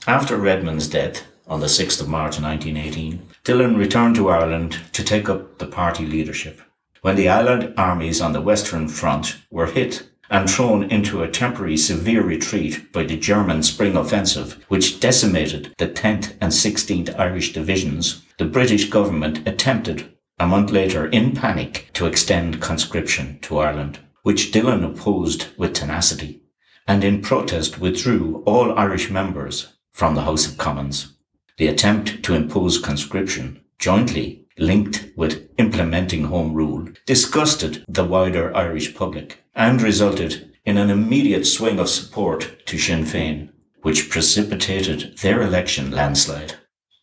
After 0.06 0.36
Redmond's 0.36 0.88
death 0.88 1.22
on 1.46 1.60
the 1.60 1.66
6th 1.66 2.00
of 2.00 2.08
March 2.08 2.40
1918, 2.40 3.22
Dillon 3.44 3.76
returned 3.76 4.16
to 4.16 4.28
Ireland 4.28 4.78
to 4.92 5.04
take 5.04 5.28
up 5.28 5.58
the 5.58 5.66
party 5.66 6.04
leadership. 6.06 6.60
When 7.02 7.16
the 7.16 7.28
Allied 7.28 7.74
armies 7.76 8.20
on 8.20 8.32
the 8.32 8.40
Western 8.40 8.88
Front 8.88 9.36
were 9.50 9.66
hit 9.66 10.08
and 10.30 10.48
thrown 10.48 10.84
into 10.90 11.22
a 11.22 11.28
temporary 11.28 11.76
severe 11.76 12.22
retreat 12.22 12.92
by 12.92 13.04
the 13.04 13.16
German 13.16 13.62
spring 13.62 13.96
offensive, 13.96 14.64
which 14.68 15.00
decimated 15.00 15.72
the 15.78 15.86
10th 15.86 16.32
and 16.40 16.52
16th 16.52 17.18
Irish 17.18 17.52
divisions, 17.52 18.22
the 18.38 18.44
British 18.44 18.88
government 18.90 19.46
attempted, 19.46 20.12
a 20.38 20.46
month 20.46 20.70
later, 20.70 21.06
in 21.06 21.32
panic, 21.32 21.90
to 21.92 22.06
extend 22.06 22.60
conscription 22.60 23.38
to 23.42 23.58
Ireland, 23.58 24.00
which 24.22 24.50
Dillon 24.50 24.82
opposed 24.82 25.46
with 25.56 25.74
tenacity, 25.74 26.42
and 26.88 27.04
in 27.04 27.22
protest 27.22 27.78
withdrew 27.78 28.42
all 28.46 28.76
Irish 28.78 29.10
members 29.10 29.74
from 29.92 30.14
the 30.14 30.22
House 30.22 30.46
of 30.46 30.58
Commons. 30.58 31.14
The 31.56 31.68
attempt 31.68 32.24
to 32.24 32.34
impose 32.34 32.78
conscription 32.78 33.60
jointly 33.78 34.46
linked 34.58 35.06
with 35.16 35.48
implementing 35.58 36.24
Home 36.24 36.54
Rule 36.54 36.88
disgusted 37.06 37.84
the 37.88 38.04
wider 38.04 38.56
Irish 38.56 38.94
public 38.94 39.43
and 39.54 39.82
resulted 39.82 40.52
in 40.64 40.76
an 40.76 40.90
immediate 40.90 41.46
swing 41.46 41.78
of 41.78 41.88
support 41.88 42.66
to 42.66 42.78
Sinn 42.78 43.04
Féin, 43.04 43.50
which 43.82 44.10
precipitated 44.10 45.18
their 45.18 45.42
election 45.42 45.90
landslide 45.90 46.54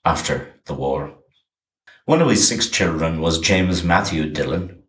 after 0.03 0.55
the 0.65 0.73
war. 0.73 1.13
One 2.05 2.21
of 2.21 2.29
his 2.29 2.47
six 2.47 2.67
children 2.67 3.21
was 3.21 3.39
James 3.39 3.83
Matthew 3.83 4.29
Dillon, 4.29 4.83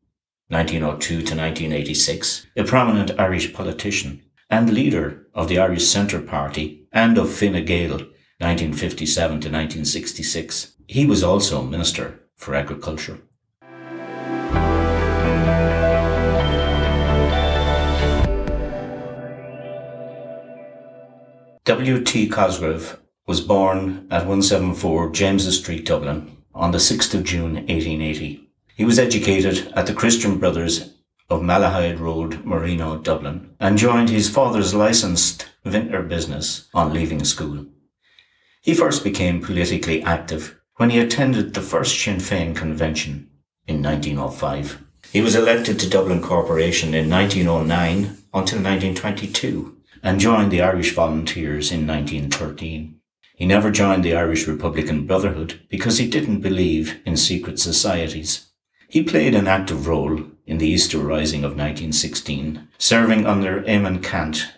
1902 0.48 1.08
to 1.08 1.36
1986, 1.36 2.46
a 2.56 2.64
prominent 2.64 3.18
Irish 3.18 3.52
politician 3.52 4.22
and 4.48 4.72
leader 4.72 5.26
of 5.34 5.48
the 5.48 5.58
Irish 5.58 5.86
Centre 5.86 6.20
Party 6.20 6.86
and 6.92 7.16
of 7.16 7.32
Fine 7.32 7.64
Gael, 7.64 7.98
1957 8.38 9.30
to 9.30 9.48
1966. 9.48 10.74
He 10.88 11.06
was 11.06 11.22
also 11.22 11.62
Minister 11.62 12.20
for 12.36 12.54
Agriculture. 12.54 13.20
W. 21.64 22.02
T. 22.02 22.28
Cosgrave 22.28 22.98
was 23.28 23.40
born 23.40 24.08
at 24.10 24.26
174 24.26 25.10
James's 25.10 25.60
Street, 25.60 25.86
Dublin, 25.86 26.36
on 26.52 26.72
the 26.72 26.78
6th 26.78 27.14
of 27.14 27.22
June 27.22 27.54
1880. 27.54 28.50
He 28.74 28.84
was 28.84 28.98
educated 28.98 29.72
at 29.76 29.86
the 29.86 29.94
Christian 29.94 30.40
Brothers 30.40 30.94
of 31.30 31.40
Malahide 31.40 32.00
Road, 32.00 32.44
Marino, 32.44 32.98
Dublin, 32.98 33.54
and 33.60 33.78
joined 33.78 34.10
his 34.10 34.28
father's 34.28 34.74
licensed 34.74 35.50
vintner 35.64 36.02
business 36.02 36.68
on 36.74 36.92
leaving 36.92 37.22
school. 37.22 37.64
He 38.60 38.74
first 38.74 39.04
became 39.04 39.40
politically 39.40 40.02
active 40.02 40.60
when 40.78 40.90
he 40.90 40.98
attended 40.98 41.54
the 41.54 41.60
first 41.60 41.96
Sinn 41.96 42.16
Féin 42.16 42.56
convention 42.56 43.30
in 43.68 43.80
1905. 43.80 44.82
He 45.12 45.20
was 45.20 45.36
elected 45.36 45.78
to 45.78 45.88
Dublin 45.88 46.22
Corporation 46.22 46.92
in 46.92 47.08
1909 47.08 48.18
until 48.34 48.58
1922 48.58 49.76
and 50.02 50.18
joined 50.18 50.50
the 50.50 50.62
Irish 50.62 50.94
Volunteers 50.94 51.70
in 51.70 51.86
1913. 51.86 52.98
He 53.36 53.46
never 53.46 53.70
joined 53.70 54.04
the 54.04 54.14
Irish 54.14 54.46
Republican 54.46 55.06
Brotherhood 55.06 55.60
because 55.68 55.98
he 55.98 56.08
didn't 56.08 56.40
believe 56.40 57.00
in 57.06 57.16
secret 57.16 57.58
societies. 57.58 58.50
He 58.88 59.02
played 59.02 59.34
an 59.34 59.46
active 59.46 59.86
role 59.86 60.24
in 60.46 60.58
the 60.58 60.68
Easter 60.68 60.98
Rising 60.98 61.44
of 61.44 61.52
1916, 61.52 62.68
serving 62.78 63.26
under 63.26 63.62
Eamon 63.62 64.00
Ceannt 64.00 64.50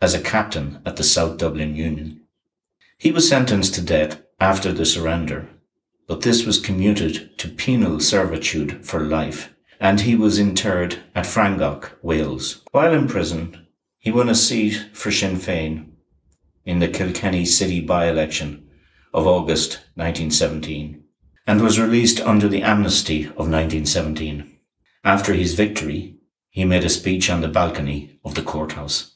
as 0.00 0.14
a 0.14 0.20
captain 0.20 0.80
at 0.84 0.96
the 0.96 1.04
South 1.04 1.38
Dublin 1.38 1.76
Union. 1.76 2.20
He 2.98 3.12
was 3.12 3.28
sentenced 3.28 3.74
to 3.74 3.82
death 3.82 4.20
after 4.40 4.72
the 4.72 4.84
surrender, 4.84 5.48
but 6.06 6.22
this 6.22 6.44
was 6.44 6.58
commuted 6.58 7.38
to 7.38 7.48
penal 7.48 8.00
servitude 8.00 8.84
for 8.84 9.00
life, 9.00 9.54
and 9.80 10.00
he 10.00 10.16
was 10.16 10.38
interred 10.38 10.98
at 11.14 11.26
Frongoch, 11.26 11.92
Wales. 12.02 12.62
While 12.72 12.92
in 12.92 13.06
prison, 13.06 13.63
he 14.04 14.12
won 14.12 14.28
a 14.28 14.34
seat 14.34 14.90
for 14.92 15.10
Sinn 15.10 15.36
Féin 15.36 15.86
in 16.66 16.78
the 16.78 16.88
Kilkenny 16.88 17.46
city 17.46 17.80
by-election 17.80 18.68
of 19.14 19.26
August 19.26 19.78
1917 19.94 21.02
and 21.46 21.62
was 21.62 21.80
released 21.80 22.20
under 22.20 22.46
the 22.46 22.60
amnesty 22.60 23.24
of 23.24 23.48
1917. 23.48 24.58
After 25.04 25.32
his 25.32 25.54
victory, 25.54 26.16
he 26.50 26.66
made 26.66 26.84
a 26.84 26.90
speech 26.90 27.30
on 27.30 27.40
the 27.40 27.48
balcony 27.48 28.18
of 28.26 28.34
the 28.34 28.42
courthouse. 28.42 29.14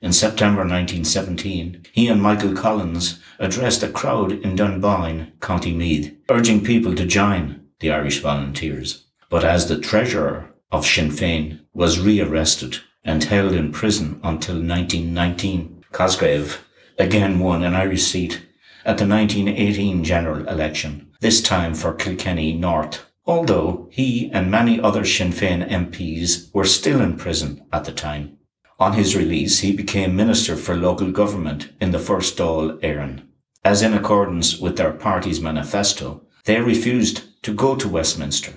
In 0.00 0.12
September 0.12 0.60
1917, 0.60 1.84
he 1.90 2.06
and 2.06 2.22
Michael 2.22 2.54
Collins 2.54 3.18
addressed 3.40 3.82
a 3.82 3.88
crowd 3.88 4.30
in 4.30 4.54
Dunboyne, 4.54 5.32
County 5.40 5.74
Meath, 5.74 6.16
urging 6.30 6.62
people 6.62 6.94
to 6.94 7.04
join 7.04 7.66
the 7.80 7.90
Irish 7.90 8.20
Volunteers. 8.20 9.06
But 9.28 9.42
as 9.42 9.66
the 9.66 9.80
treasurer 9.80 10.54
of 10.70 10.86
Sinn 10.86 11.08
Féin 11.08 11.62
was 11.72 11.98
rearrested 11.98 12.78
and 13.04 13.24
held 13.24 13.52
in 13.52 13.72
prison 13.72 14.20
until 14.22 14.56
1919, 14.56 15.84
Cosgrave 15.92 16.64
again 16.98 17.38
won 17.38 17.62
an 17.62 17.74
Irish 17.74 18.04
seat 18.04 18.46
at 18.84 18.98
the 18.98 19.06
1918 19.06 20.04
general 20.04 20.46
election, 20.48 21.10
this 21.20 21.40
time 21.40 21.74
for 21.74 21.94
Kilkenny 21.94 22.52
North, 22.52 23.04
although 23.26 23.88
he 23.90 24.30
and 24.32 24.50
many 24.50 24.80
other 24.80 25.04
Sinn 25.04 25.32
Féin 25.32 25.68
MPs 25.68 26.52
were 26.54 26.64
still 26.64 27.00
in 27.00 27.16
prison 27.16 27.64
at 27.72 27.84
the 27.84 27.92
time. 27.92 28.38
On 28.78 28.92
his 28.92 29.16
release, 29.16 29.60
he 29.60 29.74
became 29.74 30.16
Minister 30.16 30.56
for 30.56 30.76
Local 30.76 31.10
Government 31.10 31.70
in 31.80 31.92
the 31.92 31.98
First 31.98 32.36
Dáil 32.36 32.78
Éireann. 32.80 33.22
As 33.64 33.82
in 33.82 33.94
accordance 33.94 34.58
with 34.58 34.76
their 34.76 34.92
party's 34.92 35.40
manifesto, 35.40 36.22
they 36.44 36.60
refused 36.60 37.42
to 37.44 37.54
go 37.54 37.76
to 37.76 37.88
Westminster 37.88 38.52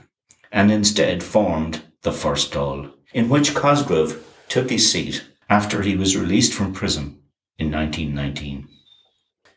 and 0.51 0.71
instead 0.71 1.23
formed 1.23 1.83
the 2.01 2.11
First 2.11 2.51
Dáil, 2.51 2.91
in 3.13 3.29
which 3.29 3.55
Cosgrave 3.55 4.21
took 4.49 4.69
his 4.69 4.91
seat 4.91 5.25
after 5.49 5.81
he 5.81 5.95
was 5.95 6.17
released 6.17 6.53
from 6.53 6.73
prison 6.73 7.19
in 7.57 7.71
1919. 7.71 8.67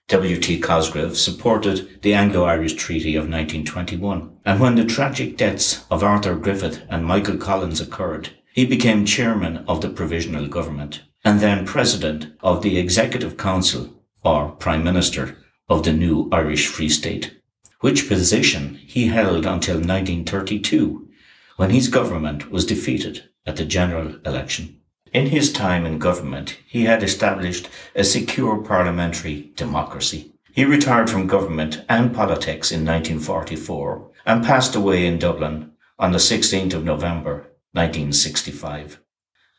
W.T. 0.08 0.58
Cosgrave 0.60 1.16
supported 1.16 2.02
the 2.02 2.14
Anglo-Irish 2.14 2.74
Treaty 2.74 3.14
of 3.14 3.28
1921, 3.28 4.38
and 4.44 4.60
when 4.60 4.74
the 4.74 4.84
tragic 4.84 5.36
deaths 5.36 5.84
of 5.90 6.02
Arthur 6.02 6.34
Griffith 6.34 6.82
and 6.88 7.04
Michael 7.04 7.36
Collins 7.36 7.80
occurred, 7.80 8.30
he 8.52 8.66
became 8.66 9.04
chairman 9.04 9.64
of 9.68 9.80
the 9.80 9.88
provisional 9.88 10.48
government. 10.48 11.02
and 11.24 11.40
then 11.40 11.66
President 11.66 12.32
of 12.40 12.62
the 12.62 12.78
Executive 12.78 13.36
Council 13.36 14.02
or 14.24 14.52
Prime 14.52 14.82
Minister 14.82 15.36
of 15.68 15.82
the 15.82 15.92
new 15.92 16.28
Irish 16.32 16.66
Free 16.66 16.88
State, 16.88 17.38
which 17.80 18.08
position 18.08 18.76
he 18.86 19.08
held 19.08 19.46
until 19.46 19.76
1932 19.76 21.08
when 21.56 21.70
his 21.70 21.88
government 21.88 22.50
was 22.50 22.64
defeated 22.64 23.24
at 23.46 23.56
the 23.56 23.64
general 23.64 24.16
election. 24.24 24.79
In 25.12 25.26
his 25.26 25.52
time 25.52 25.84
in 25.86 25.98
government, 25.98 26.58
he 26.66 26.84
had 26.84 27.02
established 27.02 27.68
a 27.96 28.04
secure 28.04 28.58
parliamentary 28.58 29.50
democracy. 29.56 30.32
He 30.52 30.64
retired 30.64 31.10
from 31.10 31.26
government 31.26 31.84
and 31.88 32.14
politics 32.14 32.70
in 32.70 32.84
1944 32.84 34.08
and 34.24 34.44
passed 34.44 34.76
away 34.76 35.06
in 35.06 35.18
Dublin 35.18 35.72
on 35.98 36.12
the 36.12 36.18
16th 36.18 36.74
of 36.74 36.84
November 36.84 37.50
1965. 37.72 39.00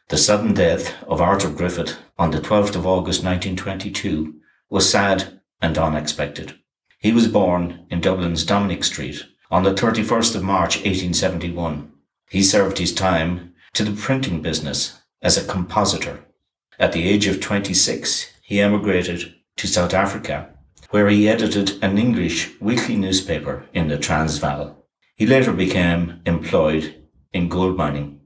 The 0.08 0.18
sudden 0.18 0.54
death 0.54 0.94
of 1.04 1.22
Arthur 1.22 1.50
Griffith 1.50 1.98
on 2.18 2.32
the 2.32 2.40
12th 2.40 2.76
of 2.76 2.88
August 2.88 3.24
1922 3.24 4.36
was 4.70 4.90
sad 4.90 5.42
and 5.62 5.78
unexpected. 5.78 6.56
He 7.00 7.12
was 7.12 7.28
born 7.28 7.86
in 7.90 8.00
Dublin's 8.00 8.46
Dominic 8.46 8.86
Street 8.86 9.26
on 9.50 9.64
the 9.64 9.74
31st 9.74 10.36
of 10.36 10.44
March 10.44 10.78
1871. 10.78 11.92
He 12.30 12.42
served 12.42 12.78
his 12.78 12.94
time 12.94 13.54
to 13.74 13.84
the 13.84 14.00
printing 14.00 14.42
business 14.42 15.01
as 15.22 15.38
a 15.38 15.46
compositor. 15.46 16.26
At 16.80 16.94
the 16.94 17.08
age 17.08 17.28
of 17.28 17.40
26, 17.40 18.34
he 18.42 18.60
emigrated 18.60 19.36
to 19.58 19.68
South 19.68 19.94
Africa, 19.94 20.50
where 20.90 21.08
he 21.10 21.30
edited 21.30 21.82
an 21.84 21.98
English 21.98 22.50
weekly 22.60 22.96
newspaper 22.96 23.66
in 23.74 23.88
the 23.88 23.98
Transvaal. 23.98 24.86
He 25.16 25.26
later 25.26 25.54
became 25.54 26.22
employed 26.26 26.96
in 27.34 27.48
gold 27.48 27.78
mining. 27.78 28.20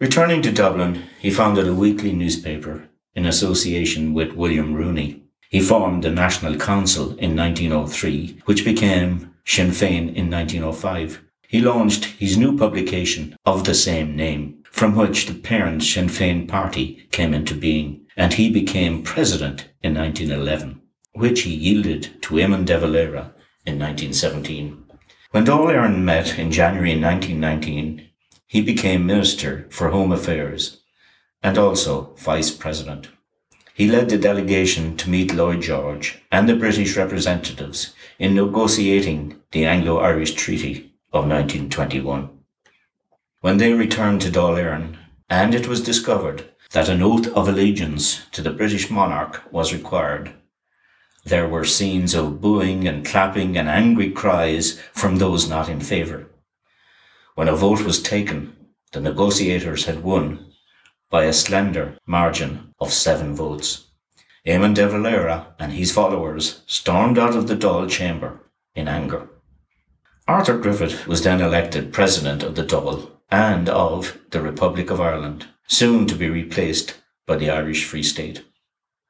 Returning 0.00 0.42
to 0.42 0.52
Dublin, 0.52 1.02
he 1.20 1.30
founded 1.30 1.68
a 1.68 1.74
weekly 1.74 2.12
newspaper 2.12 2.88
in 3.14 3.26
association 3.26 4.14
with 4.14 4.32
William 4.32 4.74
Rooney. 4.74 5.24
He 5.50 5.60
formed 5.60 6.04
the 6.04 6.10
National 6.10 6.56
Council 6.56 7.16
in 7.18 7.36
1903, 7.36 8.42
which 8.44 8.64
became 8.64 9.34
Sinn 9.44 9.70
Féin 9.70 10.14
in 10.14 10.30
1905. 10.30 11.22
He 11.48 11.60
launched 11.60 12.04
his 12.04 12.36
new 12.36 12.56
publication 12.56 13.34
of 13.44 13.64
the 13.64 13.74
same 13.74 14.14
name, 14.14 14.57
from 14.70 14.96
which 14.96 15.26
the 15.26 15.34
parent 15.34 15.82
Sinn 15.82 16.08
Féin 16.08 16.46
party 16.46 17.06
came 17.10 17.34
into 17.34 17.54
being, 17.54 18.06
and 18.16 18.34
he 18.34 18.50
became 18.50 19.02
president 19.02 19.68
in 19.82 19.94
1911, 19.94 20.80
which 21.12 21.42
he 21.42 21.54
yielded 21.54 22.20
to 22.22 22.34
Eamon 22.34 22.64
de 22.64 22.78
Valera 22.78 23.32
in 23.66 23.78
1917. 23.78 24.84
When 25.30 25.44
Dáil 25.44 25.66
Éireann 25.72 25.98
met 25.98 26.38
in 26.38 26.50
January 26.50 26.98
1919, 26.98 28.08
he 28.46 28.62
became 28.62 29.04
Minister 29.04 29.66
for 29.70 29.90
Home 29.90 30.10
Affairs 30.10 30.80
and 31.42 31.58
also 31.58 32.14
Vice 32.16 32.50
President. 32.50 33.08
He 33.74 33.86
led 33.86 34.08
the 34.08 34.18
delegation 34.18 34.96
to 34.96 35.10
meet 35.10 35.34
Lloyd 35.34 35.60
George 35.62 36.22
and 36.32 36.48
the 36.48 36.56
British 36.56 36.96
representatives 36.96 37.94
in 38.18 38.34
negotiating 38.34 39.36
the 39.52 39.66
Anglo-Irish 39.66 40.32
Treaty 40.32 40.94
of 41.12 41.28
1921. 41.28 42.37
When 43.40 43.58
they 43.58 43.72
returned 43.72 44.20
to 44.22 44.30
Dáil 44.30 44.96
and 45.30 45.54
it 45.54 45.68
was 45.68 45.80
discovered 45.80 46.50
that 46.72 46.88
an 46.88 47.02
oath 47.02 47.28
of 47.28 47.46
allegiance 47.46 48.26
to 48.32 48.42
the 48.42 48.50
British 48.50 48.90
monarch 48.90 49.42
was 49.52 49.72
required, 49.72 50.34
there 51.24 51.46
were 51.46 51.64
scenes 51.64 52.14
of 52.14 52.40
booing 52.40 52.88
and 52.88 53.06
clapping 53.06 53.56
and 53.56 53.68
angry 53.68 54.10
cries 54.10 54.80
from 54.92 55.16
those 55.16 55.48
not 55.48 55.68
in 55.68 55.78
favour. 55.80 56.26
When 57.36 57.46
a 57.46 57.54
vote 57.54 57.82
was 57.82 58.02
taken, 58.02 58.56
the 58.90 59.00
negotiators 59.00 59.84
had 59.84 60.02
won 60.02 60.52
by 61.08 61.24
a 61.24 61.32
slender 61.32 61.96
margin 62.06 62.74
of 62.80 62.92
seven 62.92 63.36
votes. 63.36 63.86
Eamon 64.44 64.74
de 64.74 64.88
Valera 64.88 65.54
and 65.60 65.72
his 65.72 65.92
followers 65.92 66.62
stormed 66.66 67.18
out 67.18 67.36
of 67.36 67.46
the 67.46 67.56
Dáil 67.56 67.88
chamber 67.88 68.40
in 68.74 68.88
anger. 68.88 69.28
Arthur 70.26 70.58
Griffith 70.58 71.06
was 71.06 71.22
then 71.22 71.40
elected 71.40 71.92
President 71.92 72.42
of 72.42 72.56
the 72.56 72.64
Dáil 72.64 73.12
and 73.30 73.68
of 73.68 74.18
the 74.30 74.40
Republic 74.40 74.90
of 74.90 75.00
Ireland, 75.00 75.46
soon 75.66 76.06
to 76.06 76.14
be 76.14 76.28
replaced 76.28 76.94
by 77.26 77.36
the 77.36 77.50
Irish 77.50 77.84
Free 77.84 78.02
State. 78.02 78.44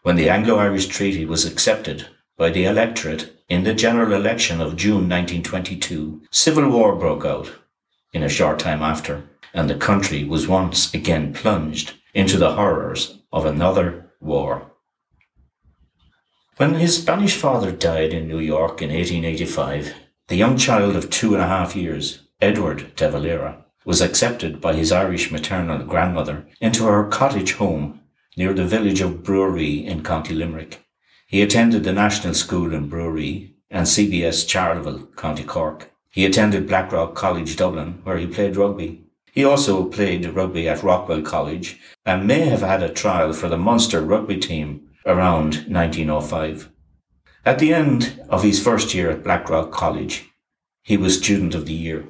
When 0.03 0.17
the 0.17 0.29
Anglo-Irish 0.29 0.87
Treaty 0.87 1.25
was 1.25 1.45
accepted 1.45 2.07
by 2.37 2.51
the 2.51 2.65
electorate 2.65 3.33
in 3.49 3.65
the 3.65 3.75
general 3.75 4.13
election 4.13 4.61
of 4.61 4.77
June 4.77 5.09
1922, 5.09 6.23
civil 6.31 6.69
war 6.69 6.95
broke 6.97 7.25
out 7.25 7.53
in 8.13 8.23
a 8.23 8.29
short 8.29 8.59
time 8.59 8.83
after, 8.83 9.25
and 9.55 9.69
the 9.69 9.75
country 9.75 10.25
was 10.25 10.49
once 10.49 10.93
again 10.95 11.33
plunged 11.33 11.95
into 12.15 12.37
the 12.37 12.55
horrors 12.55 13.19
of 13.33 13.45
another 13.45 14.11
war. 14.21 14.71
When 16.57 16.75
his 16.75 16.97
Spanish 16.97 17.37
father 17.37 17.71
died 17.71 18.13
in 18.13 18.27
New 18.27 18.41
York 18.41 18.83
in 18.83 18.91
1885, 18.91 19.95
the 20.27 20.37
young 20.37 20.57
child 20.57 20.97
of 20.97 21.09
two 21.09 21.35
and 21.35 21.43
a 21.43 21.47
half 21.47 21.77
years, 21.77 22.23
Edward 22.41 22.95
de 22.97 23.09
Valera, 23.09 23.65
was 23.89 24.03
accepted 24.03 24.61
by 24.61 24.75
his 24.75 24.93
Irish 24.93 25.31
maternal 25.33 25.83
grandmother 25.83 26.47
into 26.61 26.85
her 26.85 27.09
cottage 27.09 27.55
home 27.55 27.99
near 28.37 28.53
the 28.53 28.67
village 28.67 29.01
of 29.01 29.23
Bruree 29.23 29.83
in 29.83 30.03
County 30.03 30.35
Limerick. 30.35 30.85
He 31.27 31.41
attended 31.41 31.85
the 31.85 31.95
National 31.95 32.35
School 32.35 32.75
in 32.75 32.91
Bruree 32.91 33.55
and 33.71 33.87
CBS 33.87 34.47
Charleville, 34.47 35.07
County 35.17 35.43
Cork. 35.43 35.91
He 36.11 36.27
attended 36.27 36.69
Blackrock 36.69 37.15
College 37.15 37.57
Dublin, 37.57 38.01
where 38.05 38.19
he 38.19 38.27
played 38.27 38.59
rugby. 38.59 39.05
He 39.33 39.43
also 39.43 39.87
played 39.87 40.27
rugby 40.27 40.69
at 40.69 40.83
Rockwell 40.83 41.23
College 41.23 41.81
and 42.05 42.27
may 42.27 42.41
have 42.41 42.61
had 42.61 42.83
a 42.83 42.93
trial 42.93 43.33
for 43.33 43.49
the 43.49 43.57
Munster 43.57 44.03
rugby 44.03 44.37
team 44.37 44.91
around 45.07 45.65
1905. 45.67 46.71
At 47.47 47.59
the 47.59 47.73
end 47.73 48.23
of 48.29 48.43
his 48.43 48.63
first 48.63 48.93
year 48.93 49.11
at 49.11 49.25
Blackrock 49.25 49.73
College, 49.73 50.27
he 50.83 50.99
was 50.99 51.17
Student 51.17 51.55
of 51.55 51.65
the 51.65 51.73
Year. 51.73 52.07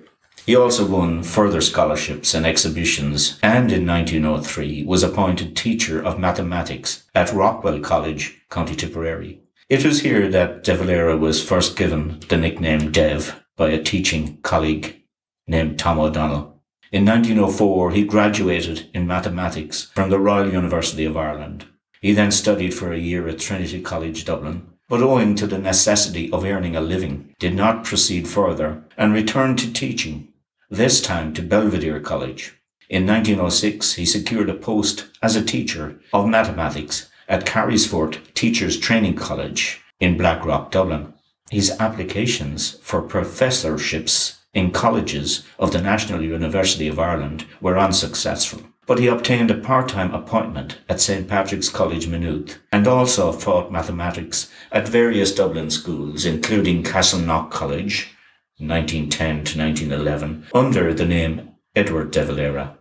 He 0.48 0.56
also 0.56 0.87
won 0.87 1.22
further 1.22 1.61
scholarships 1.61 2.32
and 2.32 2.46
exhibitions 2.46 3.38
and 3.42 3.70
in 3.70 3.87
1903 3.87 4.82
was 4.84 5.02
appointed 5.02 5.54
Teacher 5.54 6.02
of 6.02 6.18
Mathematics 6.18 7.04
at 7.14 7.34
Rockwell 7.34 7.80
College, 7.80 8.40
County 8.48 8.74
Tipperary. 8.74 9.42
It 9.68 9.84
was 9.84 10.00
here 10.00 10.26
that 10.30 10.64
De 10.64 10.74
Valera 10.74 11.18
was 11.18 11.46
first 11.46 11.76
given 11.76 12.20
the 12.30 12.38
nickname 12.38 12.90
Dev 12.90 13.44
by 13.58 13.68
a 13.68 13.82
teaching 13.82 14.38
colleague 14.40 15.02
named 15.46 15.78
Tom 15.78 15.98
O'Donnell. 15.98 16.62
In 16.92 17.04
1904, 17.04 17.90
he 17.90 18.04
graduated 18.04 18.88
in 18.94 19.06
mathematics 19.06 19.90
from 19.94 20.08
the 20.08 20.18
Royal 20.18 20.50
University 20.50 21.04
of 21.04 21.18
Ireland. 21.18 21.66
He 22.00 22.14
then 22.14 22.30
studied 22.30 22.72
for 22.72 22.90
a 22.90 22.98
year 22.98 23.28
at 23.28 23.38
Trinity 23.38 23.82
College 23.82 24.24
Dublin, 24.24 24.66
but 24.88 25.02
owing 25.02 25.34
to 25.34 25.46
the 25.46 25.58
necessity 25.58 26.32
of 26.32 26.46
earning 26.46 26.74
a 26.74 26.80
living, 26.80 27.34
did 27.38 27.54
not 27.54 27.84
proceed 27.84 28.26
further 28.26 28.82
and 28.96 29.12
returned 29.12 29.58
to 29.58 29.70
teaching, 29.70 30.27
this 30.70 31.00
time 31.00 31.33
to 31.33 31.42
Belvedere 31.42 31.98
College. 31.98 32.54
In 32.90 33.07
1906, 33.07 33.94
he 33.94 34.04
secured 34.04 34.50
a 34.50 34.54
post 34.54 35.07
as 35.22 35.35
a 35.35 35.44
teacher 35.44 35.98
of 36.12 36.28
mathematics 36.28 37.11
at 37.26 37.46
Carysfort 37.46 38.35
Teachers 38.35 38.78
Training 38.78 39.14
College 39.14 39.81
in 39.98 40.18
Blackrock, 40.18 40.70
Dublin. 40.70 41.14
His 41.50 41.70
applications 41.81 42.78
for 42.83 43.00
professorships 43.00 44.40
in 44.52 44.70
colleges 44.70 45.42
of 45.59 45.72
the 45.72 45.81
National 45.81 46.22
University 46.22 46.87
of 46.87 46.98
Ireland 46.98 47.46
were 47.62 47.78
unsuccessful, 47.78 48.61
but 48.87 48.98
he 48.98 49.07
obtained 49.07 49.50
a 49.50 49.59
part-time 49.59 50.12
appointment 50.12 50.81
at 50.88 51.00
St. 51.00 51.26
Patrick's 51.26 51.70
College 51.70 52.07
Maynooth 52.07 52.59
and 52.70 52.87
also 52.87 53.33
taught 53.33 53.72
mathematics 53.72 54.50
at 54.70 54.87
various 54.87 55.35
Dublin 55.35 55.70
schools, 55.70 56.26
including 56.26 56.83
Castleknock 56.83 57.50
College, 57.50 58.14
1910 58.59 59.44
to 59.44 59.59
1911, 59.59 60.47
under 60.55 60.92
the 60.92 61.07
name 61.07 61.51
Edward 61.75 62.11
de 62.11 62.25
Valera, 62.25 62.79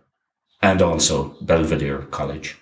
and 0.60 0.82
also 0.82 1.36
Belvedere 1.40 2.02
College. 2.10 2.56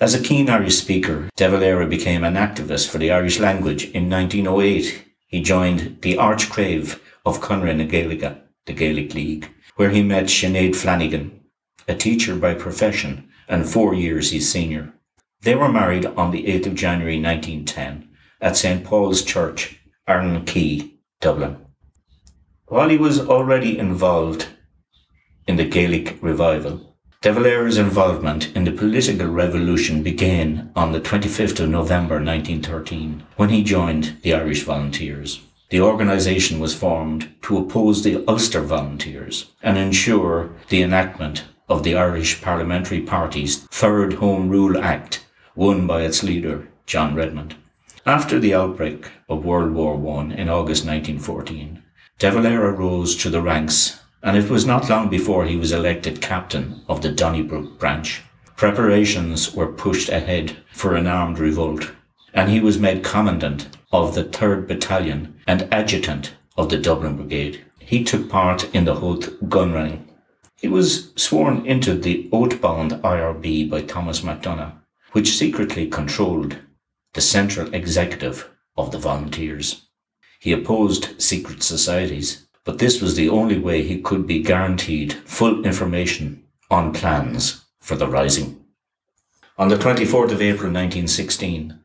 As 0.00 0.14
a 0.14 0.22
keen 0.22 0.48
Irish 0.48 0.76
speaker, 0.76 1.28
De 1.36 1.48
Valera 1.48 1.86
became 1.86 2.24
an 2.24 2.34
activist 2.34 2.88
for 2.88 2.98
the 2.98 3.10
Irish 3.10 3.38
language 3.38 3.84
in 3.90 4.08
1908 4.08 5.04
he 5.28 5.42
joined 5.42 5.98
the 6.00 6.16
Archcrave 6.16 7.02
of 7.26 7.42
Conradh 7.42 7.76
na 7.76 7.84
Gaeilge, 7.84 8.40
the 8.64 8.72
Gaelic 8.72 9.14
League, 9.14 9.50
where 9.76 9.90
he 9.90 10.02
met 10.02 10.24
Sinead 10.24 10.74
Flanagan, 10.74 11.42
a 11.86 11.94
teacher 11.94 12.34
by 12.34 12.54
profession 12.54 13.28
and 13.46 13.68
four 13.68 13.92
years 13.92 14.30
his 14.30 14.50
senior. 14.50 14.94
They 15.42 15.54
were 15.54 15.68
married 15.70 16.06
on 16.06 16.30
the 16.30 16.44
8th 16.44 16.68
of 16.68 16.74
January 16.74 17.20
1910 17.20 18.08
at 18.40 18.56
St. 18.56 18.82
Paul's 18.82 19.22
Church, 19.22 19.78
Quay, 20.06 20.94
Dublin. 21.20 21.58
While 22.70 22.90
he 22.90 22.98
was 22.98 23.18
already 23.18 23.78
involved 23.78 24.48
in 25.46 25.56
the 25.56 25.64
Gaelic 25.64 26.18
revival, 26.20 26.94
De 27.22 27.32
Valera's 27.32 27.78
involvement 27.78 28.54
in 28.54 28.64
the 28.64 28.72
political 28.72 29.26
revolution 29.26 30.02
began 30.02 30.70
on 30.76 30.92
the 30.92 31.00
25th 31.00 31.60
of 31.60 31.70
November 31.70 32.16
1913 32.16 33.22
when 33.36 33.48
he 33.48 33.62
joined 33.62 34.18
the 34.20 34.34
Irish 34.34 34.64
Volunteers. 34.64 35.40
The 35.70 35.80
organisation 35.80 36.60
was 36.60 36.74
formed 36.74 37.34
to 37.42 37.56
oppose 37.56 38.02
the 38.02 38.22
Ulster 38.28 38.60
Volunteers 38.60 39.50
and 39.62 39.78
ensure 39.78 40.50
the 40.68 40.82
enactment 40.82 41.44
of 41.70 41.84
the 41.84 41.94
Irish 41.96 42.42
Parliamentary 42.42 43.00
Party's 43.00 43.64
Third 43.68 44.14
Home 44.14 44.50
Rule 44.50 44.76
Act 44.76 45.24
won 45.54 45.86
by 45.86 46.02
its 46.02 46.22
leader, 46.22 46.68
John 46.84 47.14
Redmond. 47.14 47.54
After 48.04 48.38
the 48.38 48.54
outbreak 48.54 49.10
of 49.26 49.46
World 49.46 49.72
War 49.72 49.94
I 49.94 50.34
in 50.34 50.50
August 50.50 50.84
1914, 50.84 51.82
De 52.18 52.28
Valera 52.32 52.72
rose 52.72 53.14
to 53.14 53.30
the 53.30 53.40
ranks, 53.40 54.00
and 54.24 54.36
it 54.36 54.50
was 54.50 54.66
not 54.66 54.90
long 54.90 55.08
before 55.08 55.44
he 55.44 55.56
was 55.56 55.70
elected 55.70 56.20
captain 56.20 56.82
of 56.88 57.00
the 57.00 57.12
Donnybrook 57.12 57.78
branch. 57.78 58.22
Preparations 58.56 59.54
were 59.54 59.70
pushed 59.70 60.08
ahead 60.08 60.56
for 60.72 60.96
an 60.96 61.06
armed 61.06 61.38
revolt, 61.38 61.92
and 62.34 62.50
he 62.50 62.58
was 62.58 62.76
made 62.76 63.04
commandant 63.04 63.68
of 63.92 64.16
the 64.16 64.24
3rd 64.24 64.66
Battalion 64.66 65.38
and 65.46 65.72
adjutant 65.72 66.34
of 66.56 66.70
the 66.70 66.76
Dublin 66.76 67.16
Brigade. 67.16 67.64
He 67.78 68.02
took 68.02 68.28
part 68.28 68.68
in 68.74 68.84
the 68.84 68.96
Howth 68.96 69.48
gun 69.48 69.72
running. 69.72 70.08
He 70.56 70.66
was 70.66 71.12
sworn 71.14 71.64
into 71.64 71.94
the 71.94 72.28
oath-bound 72.32 72.94
IRB 72.94 73.70
by 73.70 73.82
Thomas 73.82 74.22
MacDonagh, 74.22 74.72
which 75.12 75.36
secretly 75.36 75.86
controlled 75.86 76.56
the 77.14 77.20
central 77.20 77.72
executive 77.72 78.50
of 78.76 78.90
the 78.90 78.98
volunteers. 78.98 79.87
He 80.38 80.52
opposed 80.52 81.20
secret 81.20 81.62
societies, 81.62 82.46
but 82.64 82.78
this 82.78 83.00
was 83.00 83.16
the 83.16 83.28
only 83.28 83.58
way 83.58 83.82
he 83.82 84.00
could 84.00 84.26
be 84.26 84.42
guaranteed 84.42 85.14
full 85.24 85.64
information 85.64 86.44
on 86.70 86.92
plans 86.92 87.64
for 87.80 87.96
the 87.96 88.06
rising. 88.06 88.64
On 89.58 89.68
the 89.68 89.76
24th 89.76 90.30
of 90.30 90.40
April 90.40 90.70
1916, 90.70 91.80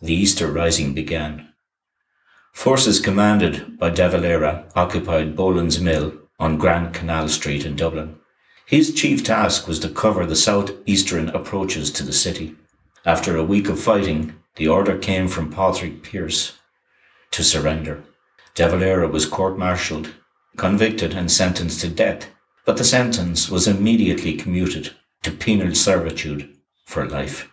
the 0.00 0.14
Easter 0.14 0.52
Rising 0.52 0.94
began. 0.94 1.48
Forces 2.52 3.00
commanded 3.00 3.78
by 3.78 3.90
De 3.90 4.08
Valera 4.08 4.68
occupied 4.76 5.34
Boland's 5.34 5.80
Mill 5.80 6.12
on 6.38 6.58
Grand 6.58 6.94
Canal 6.94 7.28
Street 7.28 7.64
in 7.64 7.74
Dublin. 7.74 8.16
His 8.66 8.94
chief 8.94 9.24
task 9.24 9.66
was 9.66 9.80
to 9.80 9.88
cover 9.88 10.24
the 10.26 10.36
southeastern 10.36 11.30
approaches 11.30 11.90
to 11.92 12.02
the 12.04 12.12
city. 12.12 12.54
After 13.04 13.36
a 13.36 13.44
week 13.44 13.68
of 13.68 13.80
fighting, 13.80 14.34
the 14.56 14.68
order 14.68 14.96
came 14.98 15.28
from 15.28 15.50
Patrick 15.50 16.02
Pearse 16.02 16.52
to 17.30 17.44
surrender. 17.44 18.02
De 18.54 18.68
Valera 18.68 19.08
was 19.08 19.26
court-martialed, 19.26 20.14
convicted 20.56 21.12
and 21.12 21.30
sentenced 21.30 21.80
to 21.80 21.88
death, 21.88 22.28
but 22.64 22.76
the 22.76 22.84
sentence 22.84 23.48
was 23.48 23.68
immediately 23.68 24.34
commuted 24.34 24.92
to 25.22 25.30
penal 25.30 25.74
servitude 25.74 26.56
for 26.84 27.06
life. 27.06 27.48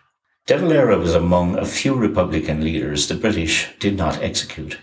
De 0.46 0.56
Valera 0.58 0.98
was 0.98 1.14
among 1.14 1.56
a 1.56 1.64
few 1.64 1.94
Republican 1.94 2.62
leaders 2.62 3.08
the 3.08 3.14
British 3.14 3.68
did 3.78 3.96
not 3.96 4.22
execute. 4.22 4.78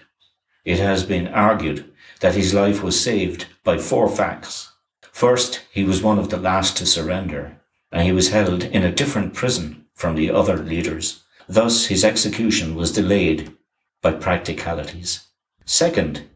It 0.66 0.80
has 0.80 1.04
been 1.04 1.28
argued 1.28 1.92
that 2.20 2.36
his 2.36 2.54
life 2.54 2.84
was 2.84 3.00
saved 3.00 3.48
by 3.64 3.78
four 3.78 4.10
facts. 4.10 4.72
First, 5.12 5.62
he 5.72 5.84
was 5.84 6.02
one 6.02 6.20
of 6.20 6.30
the 6.30 6.38
last 6.38 6.78
to 6.78 6.86
surrender, 6.86 7.60
and 7.92 8.04
he 8.04 8.12
was 8.12 8.30
held 8.30 8.64
in 8.64 8.84
a 8.84 8.92
different 8.92 9.34
prison 9.34 9.86
from 9.94 10.16
the 10.16 10.32
other 10.32 10.58
leaders. 10.58 11.24
Thus, 11.48 11.88
his 11.88 12.06
execution 12.06 12.76
was 12.76 12.92
delayed 12.92 13.56
by 14.02 14.12
practicalities. 14.12 15.28
Second, 15.66 16.28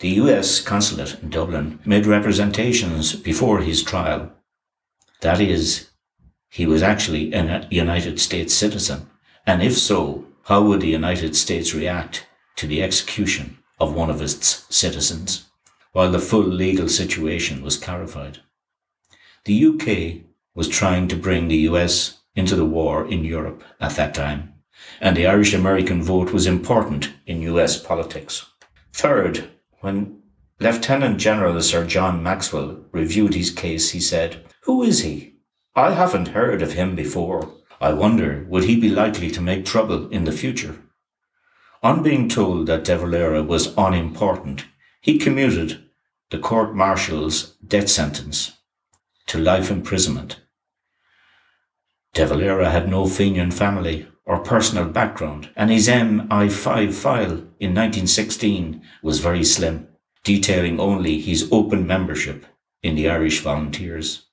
the 0.00 0.08
US 0.22 0.60
consulate 0.60 1.20
in 1.22 1.30
Dublin 1.30 1.78
made 1.84 2.06
representations 2.06 3.16
before 3.16 3.60
his 3.60 3.82
trial. 3.82 4.32
That 5.20 5.40
is, 5.40 5.88
he 6.50 6.66
was 6.66 6.82
actually 6.82 7.32
a 7.32 7.66
United 7.70 8.20
States 8.20 8.54
citizen, 8.54 9.10
and 9.46 9.62
if 9.62 9.76
so, 9.76 10.26
how 10.44 10.62
would 10.62 10.80
the 10.80 10.88
United 10.88 11.34
States 11.34 11.74
react 11.74 12.26
to 12.56 12.66
the 12.66 12.82
execution 12.82 13.58
of 13.80 13.94
one 13.94 14.10
of 14.10 14.22
its 14.22 14.66
citizens, 14.74 15.46
while 15.92 16.12
the 16.12 16.18
full 16.18 16.44
legal 16.44 16.88
situation 16.88 17.62
was 17.62 17.76
clarified? 17.76 18.38
The 19.44 19.66
UK 19.66 20.24
was 20.54 20.68
trying 20.68 21.08
to 21.08 21.16
bring 21.16 21.48
the 21.48 21.68
US 21.70 22.18
into 22.34 22.54
the 22.54 22.66
war 22.66 23.06
in 23.06 23.24
Europe 23.24 23.64
at 23.80 23.96
that 23.96 24.14
time, 24.14 24.52
and 25.00 25.16
the 25.16 25.26
Irish 25.26 25.54
American 25.54 26.02
vote 26.02 26.32
was 26.32 26.46
important 26.46 27.12
in 27.26 27.42
US 27.42 27.80
politics. 27.80 28.46
Third, 28.92 29.48
when 29.80 30.22
Lieutenant 30.60 31.18
General 31.18 31.60
Sir 31.60 31.86
John 31.86 32.22
Maxwell 32.22 32.84
reviewed 32.92 33.34
his 33.34 33.50
case, 33.50 33.90
he 33.90 34.00
said, 34.00 34.44
Who 34.62 34.82
is 34.82 35.02
he? 35.02 35.34
I 35.74 35.92
haven't 35.92 36.28
heard 36.28 36.62
of 36.62 36.72
him 36.72 36.96
before. 36.96 37.52
I 37.80 37.92
wonder, 37.92 38.46
would 38.48 38.64
he 38.64 38.80
be 38.80 38.88
likely 38.88 39.30
to 39.32 39.40
make 39.42 39.66
trouble 39.66 40.08
in 40.08 40.24
the 40.24 40.32
future? 40.32 40.82
On 41.82 42.02
being 42.02 42.28
told 42.28 42.66
that 42.66 42.84
De 42.84 42.96
Valera 42.96 43.42
was 43.42 43.74
unimportant, 43.76 44.64
he 45.02 45.18
commuted 45.18 45.84
the 46.30 46.38
court 46.38 46.74
martial's 46.74 47.56
death 47.66 47.88
sentence 47.88 48.52
to 49.26 49.38
life 49.38 49.70
imprisonment 49.70 50.40
De 52.16 52.24
Valera 52.24 52.70
had 52.70 52.88
no 52.88 53.06
Fenian 53.06 53.50
family 53.50 54.08
or 54.26 54.38
personal 54.38 54.84
background, 54.84 55.50
and 55.56 55.70
his 55.70 55.88
MI5 55.88 56.92
file 56.92 57.38
in 57.60 57.74
1916 57.74 58.82
was 59.02 59.20
very 59.20 59.44
slim, 59.44 59.88
detailing 60.24 60.80
only 60.80 61.20
his 61.20 61.48
open 61.52 61.86
membership 61.86 62.44
in 62.82 62.96
the 62.96 63.08
Irish 63.08 63.40
Volunteers. 63.40 64.26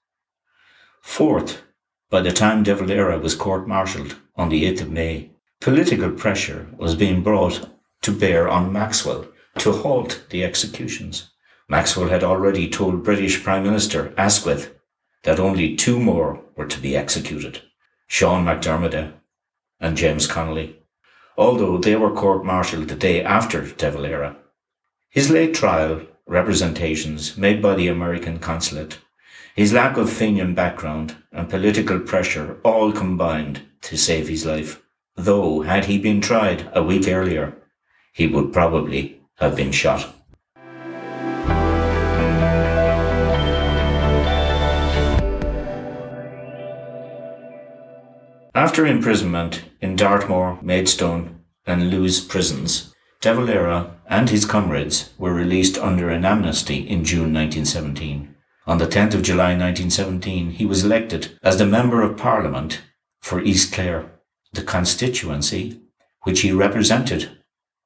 Fourth, 1.01 1.61
by 2.09 2.21
the 2.21 2.31
time 2.31 2.63
De 2.63 2.73
Valera 2.73 3.19
was 3.19 3.35
court-martialed 3.35 4.15
on 4.35 4.49
the 4.49 4.63
8th 4.65 4.81
of 4.81 4.91
May, 4.91 5.31
political 5.61 6.11
pressure 6.11 6.67
was 6.77 6.95
being 6.95 7.21
brought 7.21 7.69
to 8.01 8.11
bear 8.11 8.49
on 8.49 8.73
Maxwell 8.73 9.27
to 9.59 9.71
halt 9.71 10.25
the 10.31 10.43
executions. 10.43 11.29
Maxwell 11.69 12.09
had 12.09 12.23
already 12.23 12.67
told 12.69 13.03
British 13.03 13.43
Prime 13.43 13.63
Minister 13.63 14.13
Asquith 14.17 14.73
that 15.23 15.39
only 15.39 15.75
two 15.75 15.99
more 15.99 16.41
were 16.55 16.65
to 16.65 16.79
be 16.79 16.97
executed. 16.97 17.61
Sean 18.07 18.45
McDermott 18.45 19.13
and 19.83 19.97
James 19.97 20.25
Connolly, 20.25 20.79
although 21.37 21.77
they 21.77 21.95
were 21.95 22.11
court-martialed 22.11 22.87
the 22.87 22.95
day 22.95 23.21
after 23.21 23.67
De 23.67 23.91
Valera. 23.91 24.37
His 25.09 25.29
late 25.29 25.53
trial 25.53 26.01
representations 26.25 27.37
made 27.37 27.61
by 27.61 27.75
the 27.75 27.89
American 27.89 28.39
consulate, 28.39 28.99
his 29.55 29.73
lack 29.73 29.97
of 29.97 30.09
Fenian 30.09 30.55
background 30.55 31.17
and 31.31 31.49
political 31.49 31.99
pressure 31.99 32.59
all 32.63 32.91
combined 32.91 33.61
to 33.81 33.97
save 33.97 34.29
his 34.29 34.45
life, 34.45 34.81
though 35.15 35.61
had 35.61 35.85
he 35.85 35.97
been 35.99 36.21
tried 36.21 36.69
a 36.73 36.81
week 36.81 37.07
earlier, 37.07 37.53
he 38.13 38.25
would 38.25 38.53
probably 38.53 39.21
have 39.35 39.55
been 39.55 39.71
shot. 39.71 40.15
After 48.55 48.85
imprisonment 48.85 49.63
in 49.81 49.95
Dartmoor, 49.95 50.59
Maidstone, 50.61 51.39
and 51.65 51.89
Lewes 51.89 52.19
prisons, 52.21 52.93
De 53.19 53.33
Valera 53.33 53.95
and 54.07 54.29
his 54.29 54.45
comrades 54.45 55.09
were 55.17 55.33
released 55.33 55.75
under 55.79 56.11
an 56.11 56.23
amnesty 56.23 56.87
in 56.87 57.03
June 57.03 57.33
1917. 57.33 58.35
On 58.67 58.77
the 58.77 58.85
10th 58.85 59.15
of 59.15 59.23
July 59.23 59.57
1917, 59.57 60.51
he 60.51 60.67
was 60.67 60.85
elected 60.85 61.39
as 61.41 61.57
the 61.57 61.65
Member 61.65 62.03
of 62.03 62.15
Parliament 62.15 62.83
for 63.19 63.41
East 63.41 63.73
Clare, 63.73 64.11
the 64.51 64.61
constituency 64.61 65.81
which 66.21 66.41
he 66.41 66.51
represented 66.51 67.23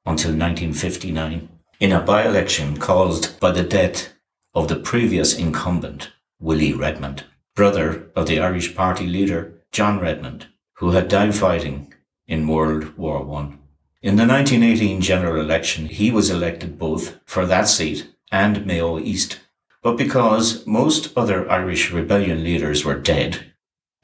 until 0.04 0.32
1959, 0.32 1.48
in 1.80 1.92
a 1.92 2.00
by-election 2.00 2.76
caused 2.76 3.40
by 3.40 3.52
the 3.52 3.62
death 3.62 4.12
of 4.54 4.68
the 4.68 4.76
previous 4.76 5.34
incumbent, 5.34 6.12
Willie 6.38 6.74
Redmond, 6.74 7.24
brother 7.54 8.10
of 8.14 8.26
the 8.26 8.38
Irish 8.38 8.76
party 8.76 9.06
leader 9.06 9.54
John 9.72 9.98
Redmond 9.98 10.46
who 10.78 10.90
had 10.90 11.08
died 11.08 11.34
fighting 11.34 11.92
in 12.26 12.46
World 12.46 12.96
War 12.96 13.18
I. 13.36 13.54
In 14.00 14.14
the 14.14 14.26
1918 14.26 15.00
general 15.00 15.40
election, 15.40 15.86
he 15.86 16.10
was 16.12 16.30
elected 16.30 16.78
both 16.78 17.18
for 17.24 17.46
that 17.46 17.66
seat 17.66 18.08
and 18.30 18.64
Mayo 18.64 18.98
East. 19.00 19.40
But 19.82 19.96
because 19.96 20.64
most 20.66 21.12
other 21.16 21.50
Irish 21.50 21.90
rebellion 21.90 22.44
leaders 22.44 22.84
were 22.84 22.98
dead 22.98 23.52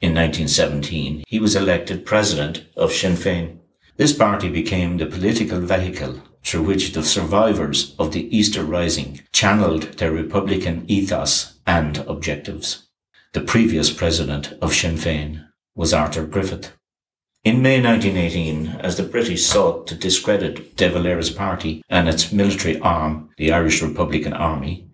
in 0.01 0.13
1917, 0.13 1.23
he 1.27 1.39
was 1.39 1.55
elected 1.55 2.05
president 2.05 2.65
of 2.75 2.91
Sinn 2.91 3.13
Féin. 3.13 3.59
This 3.95 4.11
party 4.11 4.49
became 4.49 4.97
the 4.97 5.05
political 5.05 5.61
vehicle 5.61 6.21
through 6.43 6.63
which 6.63 6.91
the 6.91 7.03
survivors 7.03 7.95
of 7.97 8.11
the 8.11 8.35
Easter 8.35 8.65
Rising 8.65 9.21
channeled 9.31 9.83
their 9.97 10.11
Republican 10.11 10.83
ethos 10.89 11.57
and 11.65 11.99
objectives. 11.99 12.87
The 13.31 13.41
previous 13.41 13.91
president 13.91 14.53
of 14.61 14.73
Sinn 14.73 14.95
Féin 14.95 15.45
was 15.75 15.93
Arthur 15.93 16.25
Griffith. 16.25 16.71
In 17.43 17.61
May 17.61 17.81
1918, 17.81 18.79
as 18.79 18.95
the 18.95 19.03
British 19.03 19.45
sought 19.45 19.85
to 19.87 19.95
discredit 19.95 20.77
De 20.77 20.89
Valera's 20.89 21.29
party 21.29 21.83
and 21.89 22.07
its 22.07 22.31
military 22.31 22.79
arm, 22.79 23.29
the 23.37 23.51
Irish 23.51 23.81
Republican 23.81 24.33
Army, 24.33 24.87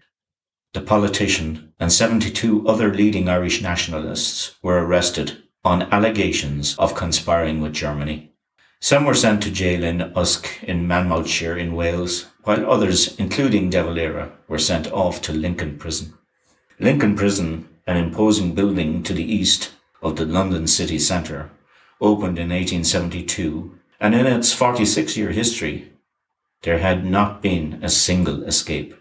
the 0.74 0.82
politician 0.82 1.72
and 1.80 1.92
72 1.92 2.68
other 2.68 2.94
leading 2.94 3.30
Irish 3.30 3.62
nationalists 3.62 4.56
were 4.64 4.84
arrested 4.84 5.44
on 5.64 5.84
allegations 5.94 6.76
of 6.78 6.96
conspiring 6.96 7.62
with 7.62 7.74
Germany. 7.74 8.34
Some 8.80 9.06
were 9.06 9.14
sent 9.14 9.44
to 9.44 9.52
jail 9.52 9.84
in 9.84 10.02
Usk 10.16 10.64
in 10.64 10.88
Monmouthshire 10.88 11.56
in 11.56 11.76
Wales, 11.76 12.26
while 12.44 12.70
others, 12.70 13.16
including 13.18 13.70
De 13.70 13.84
Valera, 13.84 14.32
were 14.48 14.58
sent 14.58 14.92
off 14.92 15.22
to 15.22 15.32
Lincoln 15.32 15.78
Prison. 15.78 16.16
Lincoln 16.80 17.16
Prison, 17.16 17.70
an 17.86 17.98
imposing 17.98 18.56
building 18.56 19.04
to 19.04 19.14
the 19.14 19.24
east 19.24 19.72
of 20.02 20.16
the 20.16 20.26
London 20.26 20.68
city 20.68 21.00
centre, 21.00 21.52
opened 22.00 22.40
in 22.40 22.50
1872, 22.50 23.78
and 24.00 24.16
in 24.16 24.26
its 24.26 24.54
46 24.54 25.16
year 25.16 25.32
history, 25.32 25.92
there 26.64 26.80
had 26.80 27.06
not 27.06 27.42
been 27.42 27.80
a 27.82 27.90
single 27.90 28.44
escape. 28.44 28.96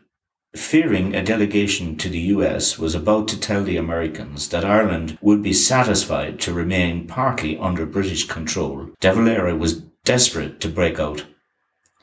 Fearing 0.56 1.14
a 1.14 1.22
delegation 1.22 1.96
to 1.98 2.08
the 2.08 2.20
US 2.34 2.78
was 2.78 2.94
about 2.94 3.28
to 3.28 3.38
tell 3.38 3.62
the 3.62 3.76
Americans 3.76 4.48
that 4.48 4.64
Ireland 4.64 5.16
would 5.20 5.42
be 5.42 5.52
satisfied 5.52 6.40
to 6.40 6.52
remain 6.52 7.06
partly 7.06 7.56
under 7.56 7.86
British 7.86 8.26
control, 8.26 8.90
De 8.98 9.12
Valera 9.12 9.54
was 9.54 9.82
desperate 10.04 10.60
to 10.60 10.68
break 10.68 10.98
out. 10.98 11.24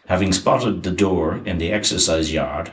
Having 0.07 0.31
spotted 0.31 0.83
the 0.83 0.91
door 0.91 1.41
in 1.45 1.57
the 1.57 1.73
exercise 1.73 2.31
yard, 2.31 2.71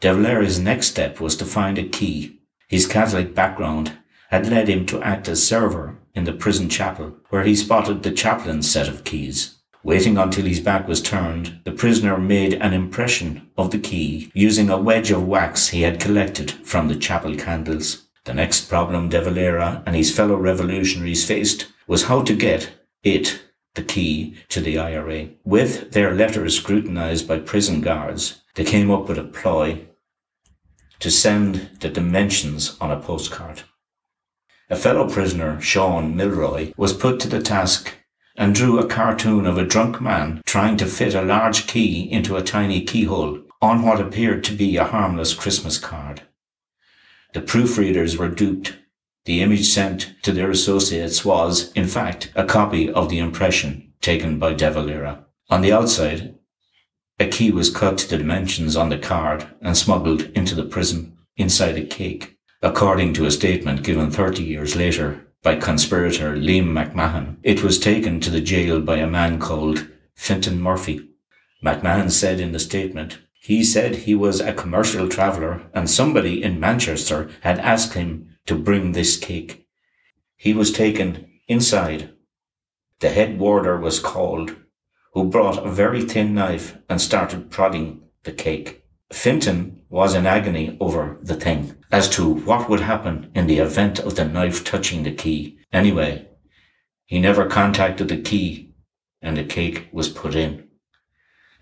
De 0.00 0.14
Valera's 0.14 0.58
next 0.58 0.86
step 0.86 1.20
was 1.20 1.36
to 1.36 1.44
find 1.44 1.76
a 1.76 1.86
key. 1.86 2.40
His 2.68 2.86
Catholic 2.86 3.34
background 3.34 3.98
had 4.30 4.48
led 4.48 4.68
him 4.68 4.86
to 4.86 5.02
act 5.02 5.28
as 5.28 5.46
server 5.46 5.98
in 6.14 6.24
the 6.24 6.32
prison 6.32 6.68
chapel, 6.68 7.16
where 7.30 7.42
he 7.42 7.54
spotted 7.54 8.02
the 8.02 8.12
chaplain's 8.12 8.70
set 8.70 8.88
of 8.88 9.04
keys. 9.04 9.56
Waiting 9.82 10.18
until 10.18 10.44
his 10.44 10.60
back 10.60 10.86
was 10.86 11.00
turned, 11.00 11.58
the 11.64 11.72
prisoner 11.72 12.18
made 12.18 12.54
an 12.54 12.72
impression 12.72 13.48
of 13.56 13.70
the 13.70 13.78
key 13.78 14.30
using 14.34 14.68
a 14.68 14.78
wedge 14.78 15.10
of 15.10 15.26
wax 15.26 15.68
he 15.68 15.82
had 15.82 15.98
collected 15.98 16.50
from 16.50 16.88
the 16.88 16.96
chapel 16.96 17.34
candles. 17.34 18.06
The 18.24 18.34
next 18.34 18.68
problem 18.68 19.08
De 19.08 19.20
Valera 19.20 19.82
and 19.86 19.96
his 19.96 20.14
fellow 20.14 20.36
revolutionaries 20.36 21.26
faced 21.26 21.66
was 21.86 22.04
how 22.04 22.22
to 22.22 22.34
get 22.34 22.70
it, 23.02 23.40
the 23.74 23.82
key, 23.82 24.36
to 24.50 24.60
the 24.60 24.78
IRA. 24.78 25.30
With 25.44 25.92
their 25.92 26.14
letters 26.14 26.56
scrutinized 26.56 27.26
by 27.26 27.38
prison 27.38 27.80
guards, 27.80 28.42
they 28.54 28.64
came 28.64 28.90
up 28.90 29.08
with 29.08 29.18
a 29.18 29.24
ploy 29.24 29.86
to 31.00 31.10
send 31.10 31.70
the 31.80 31.88
dimensions 31.88 32.76
on 32.80 32.90
a 32.90 33.00
postcard. 33.00 33.62
A 34.72 34.76
fellow 34.76 35.10
prisoner, 35.10 35.60
Sean 35.60 36.14
Milroy, 36.14 36.72
was 36.76 36.92
put 36.92 37.18
to 37.20 37.28
the 37.28 37.42
task 37.42 37.92
and 38.36 38.54
drew 38.54 38.78
a 38.78 38.86
cartoon 38.86 39.44
of 39.44 39.58
a 39.58 39.64
drunk 39.64 40.00
man 40.00 40.42
trying 40.46 40.76
to 40.76 40.86
fit 40.86 41.12
a 41.12 41.22
large 41.22 41.66
key 41.66 42.08
into 42.10 42.36
a 42.36 42.42
tiny 42.42 42.80
keyhole 42.84 43.42
on 43.60 43.82
what 43.82 44.00
appeared 44.00 44.44
to 44.44 44.54
be 44.54 44.76
a 44.76 44.84
harmless 44.84 45.34
Christmas 45.34 45.76
card. 45.76 46.22
The 47.34 47.40
proofreaders 47.40 48.16
were 48.16 48.28
duped. 48.28 48.76
The 49.24 49.42
image 49.42 49.66
sent 49.66 50.14
to 50.22 50.30
their 50.30 50.50
associates 50.50 51.24
was, 51.24 51.72
in 51.72 51.88
fact, 51.88 52.30
a 52.36 52.44
copy 52.44 52.88
of 52.88 53.08
the 53.08 53.18
impression 53.18 53.92
taken 54.00 54.38
by 54.38 54.54
De 54.54 54.70
Valera. 54.70 55.26
On 55.50 55.62
the 55.62 55.72
outside, 55.72 56.38
a 57.18 57.26
key 57.26 57.50
was 57.50 57.74
cut 57.74 57.98
to 57.98 58.08
the 58.08 58.18
dimensions 58.18 58.76
on 58.76 58.88
the 58.88 58.98
card 58.98 59.48
and 59.60 59.76
smuggled 59.76 60.22
into 60.36 60.54
the 60.54 60.64
prison 60.64 61.18
inside 61.36 61.76
a 61.76 61.84
cake, 61.84 62.38
according 62.62 63.14
to 63.14 63.24
a 63.24 63.30
statement 63.30 63.82
given 63.82 64.10
30 64.10 64.42
years 64.42 64.76
later 64.76 65.26
by 65.42 65.56
conspirator 65.56 66.36
Liam 66.36 66.66
McMahon, 66.66 67.36
it 67.42 67.62
was 67.62 67.78
taken 67.78 68.20
to 68.20 68.30
the 68.30 68.40
jail 68.40 68.80
by 68.80 68.96
a 68.96 69.06
man 69.06 69.38
called 69.38 69.88
Fintan 70.14 70.60
Murphy. 70.60 71.08
McMahon 71.64 72.10
said 72.10 72.38
in 72.38 72.52
the 72.52 72.58
statement, 72.58 73.18
he 73.32 73.64
said 73.64 73.94
he 73.94 74.14
was 74.14 74.40
a 74.40 74.52
commercial 74.52 75.08
traveller 75.08 75.62
and 75.72 75.88
somebody 75.88 76.42
in 76.42 76.60
Manchester 76.60 77.30
had 77.40 77.58
asked 77.58 77.94
him 77.94 78.36
to 78.44 78.54
bring 78.54 78.92
this 78.92 79.16
cake. 79.16 79.66
He 80.36 80.52
was 80.52 80.70
taken 80.70 81.30
inside. 81.48 82.10
The 83.00 83.08
head 83.08 83.38
warder 83.38 83.78
was 83.78 83.98
called, 83.98 84.54
who 85.14 85.24
brought 85.24 85.64
a 85.64 85.70
very 85.70 86.02
thin 86.02 86.34
knife 86.34 86.76
and 86.90 87.00
started 87.00 87.50
prodding 87.50 88.02
the 88.24 88.32
cake. 88.32 88.84
Fintan 89.10 89.80
was 89.88 90.14
in 90.14 90.26
agony 90.26 90.76
over 90.78 91.16
the 91.22 91.34
thing 91.34 91.74
as 91.90 92.08
to 92.08 92.28
what 92.28 92.68
would 92.68 92.80
happen 92.80 93.30
in 93.34 93.46
the 93.46 93.58
event 93.58 93.98
of 93.98 94.14
the 94.14 94.24
knife 94.24 94.64
touching 94.64 95.02
the 95.02 95.12
key. 95.12 95.58
Anyway, 95.72 96.26
he 97.04 97.18
never 97.18 97.46
contacted 97.46 98.08
the 98.08 98.20
key 98.20 98.72
and 99.22 99.36
the 99.36 99.44
cake 99.44 99.88
was 99.92 100.08
put 100.08 100.34
in. 100.34 100.68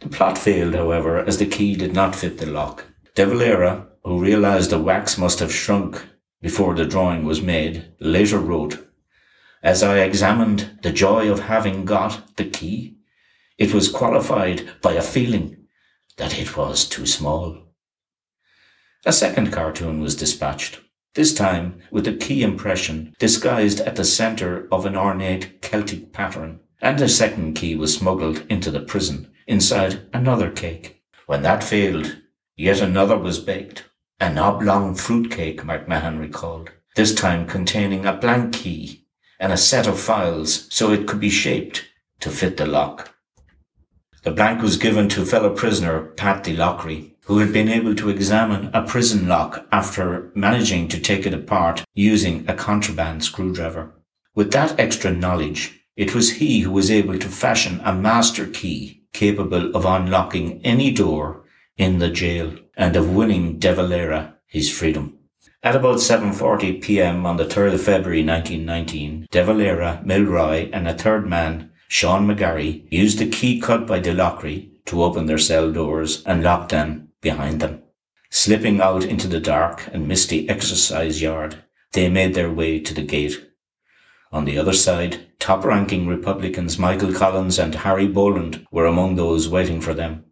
The 0.01 0.09
plot 0.09 0.38
failed, 0.38 0.75
however, 0.75 1.19
as 1.19 1.38
the 1.38 1.47
key 1.47 1.75
did 1.75 1.93
not 1.93 2.14
fit 2.14 2.38
the 2.38 2.47
lock. 2.47 2.85
De 3.14 3.27
Valera, 3.27 3.88
who 4.05 4.21
realized 4.21 4.71
the 4.71 4.79
wax 4.79 5.19
must 5.19 5.41
have 5.41 5.53
shrunk 5.53 6.07
before 6.41 6.75
the 6.75 6.85
drawing 6.85 7.25
was 7.25 7.43
made, 7.43 7.93
later 7.99 8.38
wrote, 8.38 8.87
As 9.62 9.83
I 9.83 9.99
examined 9.99 10.79
the 10.83 10.93
joy 10.93 11.31
of 11.31 11.41
having 11.41 11.85
got 11.85 12.37
the 12.37 12.45
key, 12.45 12.99
it 13.57 13.75
was 13.75 13.91
qualified 13.91 14.71
by 14.81 14.93
a 14.93 15.03
feeling 15.03 15.67
that 16.17 16.38
it 16.38 16.57
was 16.57 16.88
too 16.88 17.07
small. 17.07 17.68
A 19.07 19.13
second 19.13 19.53
cartoon 19.53 20.01
was 20.01 20.17
dispatched, 20.17 20.81
this 21.15 21.33
time 21.33 21.81
with 21.93 22.09
a 22.09 22.13
key 22.13 22.43
impression 22.43 23.15
disguised 23.19 23.81
at 23.81 23.95
the 23.95 24.05
centre 24.05 24.67
of 24.73 24.87
an 24.87 24.97
ornate 24.97 25.63
Celtic 25.63 26.13
pattern, 26.13 26.61
and 26.81 27.01
a 27.01 27.09
second 27.09 27.55
key 27.55 27.77
was 27.77 27.97
smuggled 27.97 28.45
into 28.49 28.73
the 28.73 28.81
prison 28.81 29.31
inside 29.47 30.01
another 30.13 30.51
cake. 30.51 31.03
When 31.27 31.43
that 31.43 31.63
failed, 31.63 32.19
yet 32.57 32.81
another 32.81 33.17
was 33.17 33.39
baked, 33.39 33.85
an 34.19 34.37
oblong 34.37 34.97
fruit 34.97 35.31
cake, 35.31 35.63
McMahon 35.63 36.19
recalled, 36.19 36.71
this 36.97 37.15
time 37.15 37.47
containing 37.47 38.05
a 38.05 38.13
blank 38.13 38.53
key 38.53 39.07
and 39.39 39.53
a 39.53 39.57
set 39.57 39.87
of 39.87 40.01
files 40.01 40.67
so 40.75 40.91
it 40.91 41.07
could 41.07 41.21
be 41.21 41.31
shaped 41.31 41.85
to 42.19 42.31
fit 42.31 42.57
the 42.57 42.67
lock. 42.67 43.15
The 44.25 44.33
blank 44.33 44.61
was 44.61 44.77
given 44.77 45.09
to 45.11 45.25
fellow 45.25 45.55
prisoner 45.55 46.01
Pat 46.01 46.43
De 46.43 46.57
Loughry, 46.57 47.15
who 47.29 47.41
had 47.41 47.53
been 47.53 47.69
able 47.69 47.95
to 47.95 48.09
examine 48.09 48.71
a 48.73 48.83
prison 48.83 49.29
lock 49.29 49.67
after 49.71 50.33
managing 50.35 50.88
to 50.88 50.99
take 50.99 51.27
it 51.27 51.35
apart 51.35 51.85
using 51.93 52.43
a 52.49 52.55
contraband 52.55 53.23
screwdriver. 53.23 53.93
With 54.35 54.51
that 54.53 54.81
extra 54.81 55.12
knowledge, 55.12 55.79
it 55.95 56.14
was 56.14 56.33
he 56.33 56.61
who 56.61 56.71
was 56.71 56.91
able 56.91 57.19
to 57.19 57.29
fashion 57.29 57.83
a 57.85 57.93
master 57.93 58.47
key 58.47 59.03
capable 59.12 59.77
of 59.77 59.85
unlocking 59.85 60.64
any 60.64 60.91
door 60.91 61.45
in 61.77 61.99
the 61.99 62.09
jail 62.09 62.55
and 62.79 62.97
of 62.97 63.14
winning 63.14 63.59
De 63.59 63.75
Valera 63.75 64.35
his 64.47 64.71
freedom. 64.71 65.19
At 65.62 65.77
about 65.77 65.97
7.40 65.97 66.81
p.m. 66.81 67.27
on 67.27 67.37
the 67.37 67.45
3rd 67.45 67.75
of 67.75 67.83
February 67.83 68.25
1919, 68.25 69.27
De 69.31 69.45
Valera, 69.45 70.01
Milroy 70.03 70.71
and 70.73 70.88
a 70.88 70.95
third 70.95 71.27
man, 71.27 71.71
Sean 71.88 72.27
McGarry, 72.27 72.91
used 72.91 73.19
the 73.19 73.29
key 73.29 73.61
cut 73.61 73.87
by 73.87 73.99
De 73.99 74.14
Loughry 74.14 74.71
to 74.87 75.03
open 75.03 75.27
their 75.27 75.37
cell 75.37 75.71
doors 75.71 76.23
and 76.25 76.43
lock 76.43 76.71
them 76.71 77.08
behind 77.21 77.61
them. 77.61 77.83
Slipping 78.31 78.81
out 78.81 79.05
into 79.05 79.27
the 79.27 79.41
dark 79.41 79.89
and 79.93 80.07
misty 80.07 80.49
exercise 80.49 81.23
yard, 81.23 81.65
they 81.93 82.09
made 82.09 82.35
their 82.35 82.53
way 82.53 82.79
to 82.79 82.93
the 82.93 83.03
gate. 83.03 83.45
On 84.31 84.45
the 84.45 84.59
other 84.59 84.75
side, 84.75 85.27
top 85.39 85.65
ranking 85.65 86.07
Republicans 86.07 86.79
Michael 86.79 87.13
Collins 87.13 87.59
and 87.59 87.75
Harry 87.75 88.07
Boland 88.07 88.67
were 88.71 88.85
among 88.85 89.17
those 89.17 89.49
waiting 89.49 89.81
for 89.81 89.95
them. 89.95 90.25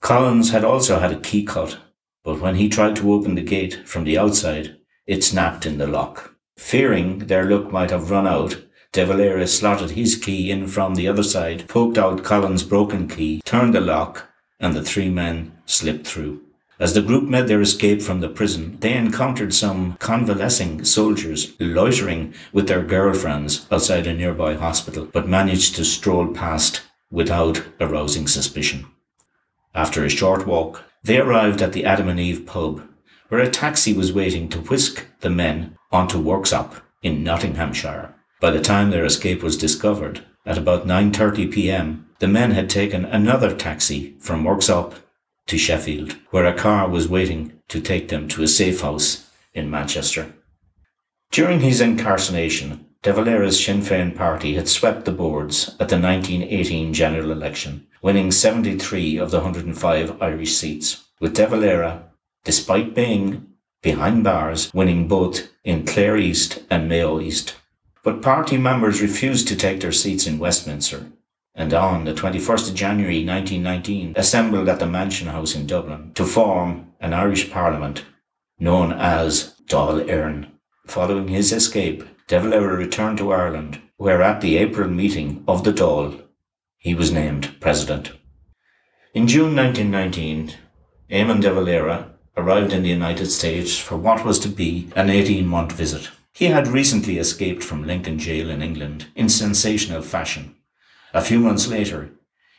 Collins 0.00 0.50
had 0.50 0.64
also 0.64 0.98
had 0.98 1.12
a 1.12 1.20
key 1.20 1.44
cut, 1.44 1.78
but 2.24 2.40
when 2.40 2.56
he 2.56 2.68
tried 2.68 2.96
to 2.96 3.12
open 3.12 3.36
the 3.36 3.42
gate 3.42 3.86
from 3.86 4.04
the 4.04 4.18
outside, 4.18 4.76
it 5.06 5.22
snapped 5.22 5.64
in 5.64 5.78
the 5.78 5.86
lock. 5.86 6.34
Fearing 6.56 7.20
their 7.20 7.44
luck 7.44 7.72
might 7.72 7.90
have 7.90 8.10
run 8.10 8.26
out, 8.26 8.60
De 8.92 9.04
Valera 9.04 9.46
slotted 9.46 9.90
his 9.90 10.16
key 10.16 10.50
in 10.50 10.66
from 10.66 10.94
the 10.96 11.06
other 11.06 11.22
side, 11.22 11.68
poked 11.68 11.98
out 11.98 12.24
Collins' 12.24 12.64
broken 12.64 13.06
key, 13.06 13.40
turned 13.44 13.74
the 13.74 13.80
lock, 13.80 14.28
and 14.58 14.74
the 14.74 14.82
three 14.82 15.10
men 15.10 15.57
slipped 15.68 16.06
through. 16.06 16.40
As 16.80 16.94
the 16.94 17.02
group 17.02 17.24
made 17.24 17.48
their 17.48 17.60
escape 17.60 18.00
from 18.02 18.20
the 18.20 18.28
prison, 18.28 18.76
they 18.80 18.94
encountered 18.94 19.52
some 19.52 19.96
convalescing 19.98 20.84
soldiers 20.84 21.54
loitering 21.58 22.34
with 22.52 22.68
their 22.68 22.82
girlfriends 22.82 23.66
outside 23.70 24.06
a 24.06 24.14
nearby 24.14 24.54
hospital, 24.54 25.08
but 25.12 25.28
managed 25.28 25.74
to 25.74 25.84
stroll 25.84 26.28
past 26.28 26.82
without 27.10 27.64
arousing 27.80 28.28
suspicion. 28.28 28.86
After 29.74 30.04
a 30.04 30.10
short 30.10 30.46
walk, 30.46 30.84
they 31.02 31.18
arrived 31.18 31.62
at 31.62 31.72
the 31.72 31.84
Adam 31.84 32.08
and 32.08 32.20
Eve 32.20 32.46
pub, 32.46 32.82
where 33.28 33.40
a 33.40 33.50
taxi 33.50 33.92
was 33.92 34.12
waiting 34.12 34.48
to 34.50 34.60
whisk 34.60 35.04
the 35.20 35.30
men 35.30 35.76
onto 35.90 36.22
Worksop 36.22 36.80
in 37.02 37.24
Nottinghamshire. 37.24 38.14
By 38.40 38.52
the 38.52 38.60
time 38.60 38.90
their 38.90 39.04
escape 39.04 39.42
was 39.42 39.56
discovered, 39.56 40.24
at 40.46 40.58
about 40.58 40.86
9.30 40.86 41.52
p.m., 41.52 42.06
the 42.20 42.28
men 42.28 42.52
had 42.52 42.70
taken 42.70 43.04
another 43.04 43.54
taxi 43.54 44.16
from 44.20 44.44
Worksop 44.44 44.94
to 45.48 45.58
Sheffield, 45.58 46.16
where 46.30 46.46
a 46.46 46.54
car 46.54 46.88
was 46.88 47.08
waiting 47.08 47.60
to 47.68 47.80
take 47.80 48.08
them 48.08 48.28
to 48.28 48.42
a 48.42 48.48
safe 48.48 48.80
house 48.80 49.30
in 49.52 49.70
Manchester. 49.70 50.32
During 51.30 51.60
his 51.60 51.80
incarceration, 51.80 52.86
De 53.02 53.12
Valera's 53.12 53.62
Sinn 53.62 53.80
Féin 53.80 54.16
party 54.16 54.54
had 54.54 54.68
swept 54.68 55.04
the 55.04 55.12
boards 55.12 55.68
at 55.80 55.88
the 55.88 56.00
1918 56.00 56.92
general 56.92 57.30
election, 57.30 57.86
winning 58.02 58.30
73 58.30 59.18
of 59.18 59.30
the 59.30 59.38
105 59.38 60.22
Irish 60.22 60.54
seats, 60.56 61.04
with 61.20 61.34
De 61.34 61.46
Valera, 61.46 62.04
despite 62.44 62.94
being 62.94 63.46
behind 63.82 64.24
bars, 64.24 64.72
winning 64.74 65.06
both 65.06 65.48
in 65.64 65.84
Clare 65.84 66.16
East 66.16 66.60
and 66.70 66.88
Mayo 66.88 67.20
East. 67.20 67.54
But 68.02 68.22
party 68.22 68.56
members 68.56 69.02
refused 69.02 69.46
to 69.48 69.56
take 69.56 69.80
their 69.80 69.92
seats 69.92 70.26
in 70.26 70.38
Westminster, 70.38 71.06
and 71.58 71.74
on 71.74 72.04
the 72.04 72.14
21st 72.14 72.68
of 72.68 72.74
January 72.74 73.26
1919 73.26 74.14
assembled 74.16 74.68
at 74.68 74.78
the 74.78 74.86
Mansion 74.86 75.26
House 75.26 75.56
in 75.56 75.66
Dublin 75.66 76.12
to 76.14 76.24
form 76.24 76.92
an 77.00 77.12
Irish 77.12 77.50
Parliament 77.50 78.04
known 78.60 78.92
as 78.92 79.54
Dáil 79.66 80.06
Éireann. 80.06 80.48
Following 80.86 81.28
his 81.28 81.52
escape, 81.52 82.04
De 82.28 82.38
Valera 82.38 82.76
returned 82.76 83.18
to 83.18 83.32
Ireland 83.32 83.82
where 83.96 84.22
at 84.22 84.40
the 84.40 84.56
April 84.56 84.88
meeting 84.88 85.42
of 85.48 85.64
the 85.64 85.72
Dáil, 85.72 86.22
he 86.78 86.94
was 86.94 87.10
named 87.10 87.60
president. 87.60 88.12
In 89.12 89.26
June 89.26 89.56
1919, 89.56 90.54
Eamon 91.10 91.40
de 91.40 91.52
Valera 91.52 92.12
arrived 92.36 92.72
in 92.72 92.84
the 92.84 92.88
United 92.88 93.26
States 93.26 93.76
for 93.76 93.96
what 93.96 94.24
was 94.24 94.38
to 94.38 94.48
be 94.48 94.88
an 94.94 95.10
18 95.10 95.44
month 95.44 95.72
visit. 95.72 96.10
He 96.32 96.46
had 96.46 96.68
recently 96.68 97.18
escaped 97.18 97.64
from 97.64 97.84
Lincoln 97.84 98.20
Jail 98.20 98.48
in 98.48 98.62
England 98.62 99.06
in 99.16 99.28
sensational 99.28 100.02
fashion. 100.02 100.54
A 101.14 101.22
few 101.22 101.40
months 101.40 101.68
later, 101.68 102.10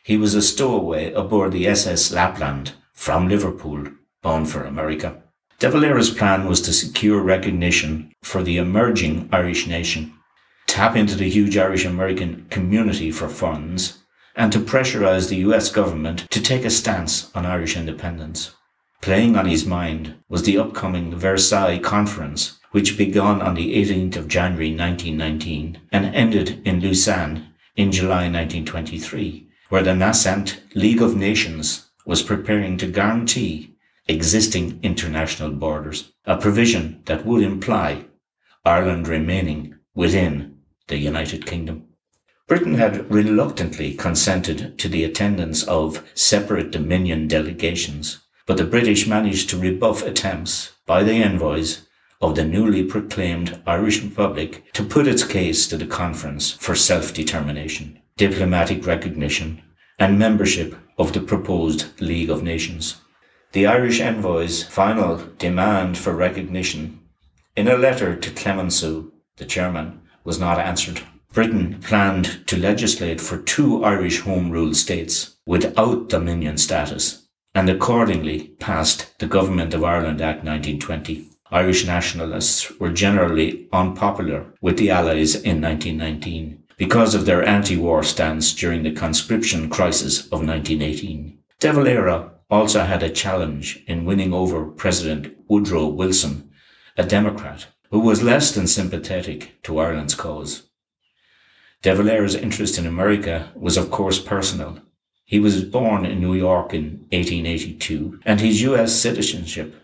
he 0.02 0.16
was 0.16 0.34
a 0.34 0.42
stowaway 0.42 1.12
aboard 1.12 1.52
the 1.52 1.68
SS 1.68 2.12
Lapland 2.12 2.72
from 2.92 3.28
Liverpool, 3.28 3.86
bound 4.22 4.50
for 4.50 4.64
America. 4.64 5.22
De 5.60 5.70
Valera's 5.70 6.10
plan 6.10 6.46
was 6.48 6.60
to 6.62 6.72
secure 6.72 7.20
recognition 7.20 8.12
for 8.22 8.42
the 8.42 8.56
emerging 8.56 9.28
Irish 9.30 9.66
nation, 9.66 10.12
tap 10.66 10.96
into 10.96 11.14
the 11.14 11.28
huge 11.28 11.56
Irish 11.56 11.84
American 11.84 12.46
community 12.50 13.10
for 13.10 13.28
funds, 13.28 13.98
and 14.34 14.52
to 14.52 14.58
pressurise 14.58 15.28
the 15.28 15.36
US 15.48 15.70
government 15.70 16.26
to 16.30 16.42
take 16.42 16.64
a 16.64 16.70
stance 16.70 17.30
on 17.36 17.46
Irish 17.46 17.76
independence. 17.76 18.54
Playing 19.00 19.36
on 19.36 19.46
his 19.46 19.64
mind 19.64 20.14
was 20.28 20.42
the 20.42 20.58
upcoming 20.58 21.14
Versailles 21.16 21.78
Conference, 21.78 22.58
which 22.72 22.98
began 22.98 23.40
on 23.40 23.54
the 23.54 23.74
18th 23.76 24.16
of 24.16 24.28
January 24.28 24.74
1919 24.74 25.80
and 25.92 26.06
ended 26.14 26.66
in 26.66 26.80
Lausanne 26.80 27.49
in 27.80 27.90
July 27.90 28.28
1923, 28.28 29.48
where 29.70 29.82
the 29.82 29.94
nascent 29.94 30.62
League 30.74 31.00
of 31.00 31.16
Nations 31.16 31.88
was 32.04 32.22
preparing 32.22 32.76
to 32.76 32.86
guarantee 32.86 33.74
existing 34.06 34.78
international 34.82 35.50
borders, 35.50 36.12
a 36.26 36.36
provision 36.36 37.00
that 37.06 37.24
would 37.24 37.42
imply 37.42 38.04
Ireland 38.66 39.08
remaining 39.08 39.76
within 39.94 40.58
the 40.88 40.98
United 40.98 41.46
Kingdom. 41.46 41.86
Britain 42.46 42.74
had 42.74 43.10
reluctantly 43.10 43.94
consented 43.94 44.78
to 44.78 44.88
the 44.88 45.04
attendance 45.04 45.62
of 45.62 46.06
separate 46.14 46.70
Dominion 46.72 47.28
delegations, 47.28 48.18
but 48.44 48.58
the 48.58 48.64
British 48.64 49.06
managed 49.06 49.48
to 49.48 49.58
rebuff 49.58 50.02
attempts 50.02 50.72
by 50.84 51.02
the 51.02 51.22
envoys 51.22 51.86
of 52.20 52.34
the 52.36 52.44
newly 52.44 52.84
proclaimed 52.84 53.60
Irish 53.66 54.02
Republic 54.02 54.64
to 54.74 54.84
put 54.84 55.06
its 55.06 55.24
case 55.24 55.66
to 55.68 55.76
the 55.76 55.86
conference 55.86 56.50
for 56.52 56.74
self-determination, 56.74 57.98
diplomatic 58.16 58.86
recognition, 58.86 59.62
and 59.98 60.18
membership 60.18 60.76
of 60.98 61.12
the 61.12 61.20
proposed 61.20 62.00
League 62.00 62.30
of 62.30 62.42
Nations. 62.42 63.00
The 63.52 63.66
Irish 63.66 64.00
envoy's 64.00 64.62
final 64.62 65.16
demand 65.38 65.98
for 65.98 66.12
recognition 66.12 67.00
in 67.56 67.68
a 67.68 67.76
letter 67.76 68.14
to 68.16 68.30
Clemenceau, 68.30 69.10
the 69.36 69.44
chairman, 69.44 70.00
was 70.24 70.38
not 70.38 70.58
answered. 70.58 71.00
Britain 71.32 71.80
planned 71.80 72.46
to 72.46 72.56
legislate 72.56 73.20
for 73.20 73.38
two 73.38 73.84
Irish 73.84 74.20
Home 74.20 74.50
Rule 74.50 74.74
states 74.74 75.36
without 75.46 76.08
Dominion 76.08 76.58
status 76.58 77.28
and 77.54 77.68
accordingly 77.68 78.48
passed 78.60 79.18
the 79.18 79.26
Government 79.26 79.74
of 79.74 79.84
Ireland 79.84 80.20
Act 80.20 80.44
1920. 80.44 81.29
Irish 81.52 81.84
nationalists 81.84 82.70
were 82.78 82.92
generally 82.92 83.68
unpopular 83.72 84.46
with 84.60 84.78
the 84.78 84.90
Allies 84.90 85.34
in 85.34 85.60
1919 85.60 86.62
because 86.76 87.14
of 87.14 87.26
their 87.26 87.44
anti-war 87.44 88.04
stance 88.04 88.54
during 88.54 88.84
the 88.84 88.92
conscription 88.92 89.68
crisis 89.68 90.26
of 90.26 90.46
1918. 90.46 91.38
De 91.58 91.72
Valera 91.72 92.30
also 92.48 92.84
had 92.84 93.02
a 93.02 93.10
challenge 93.10 93.82
in 93.88 94.04
winning 94.04 94.32
over 94.32 94.64
President 94.64 95.36
Woodrow 95.48 95.88
Wilson, 95.88 96.50
a 96.96 97.02
Democrat, 97.02 97.66
who 97.90 97.98
was 97.98 98.22
less 98.22 98.52
than 98.52 98.68
sympathetic 98.68 99.60
to 99.64 99.80
Ireland's 99.80 100.14
cause. 100.14 100.68
De 101.82 101.92
Valera's 101.92 102.36
interest 102.36 102.78
in 102.78 102.86
America 102.86 103.50
was 103.56 103.76
of 103.76 103.90
course 103.90 104.20
personal. 104.20 104.78
He 105.24 105.40
was 105.40 105.64
born 105.64 106.06
in 106.06 106.20
New 106.20 106.34
York 106.34 106.72
in 106.74 107.06
1882 107.10 108.20
and 108.24 108.40
his 108.40 108.62
US 108.62 108.94
citizenship 108.94 109.74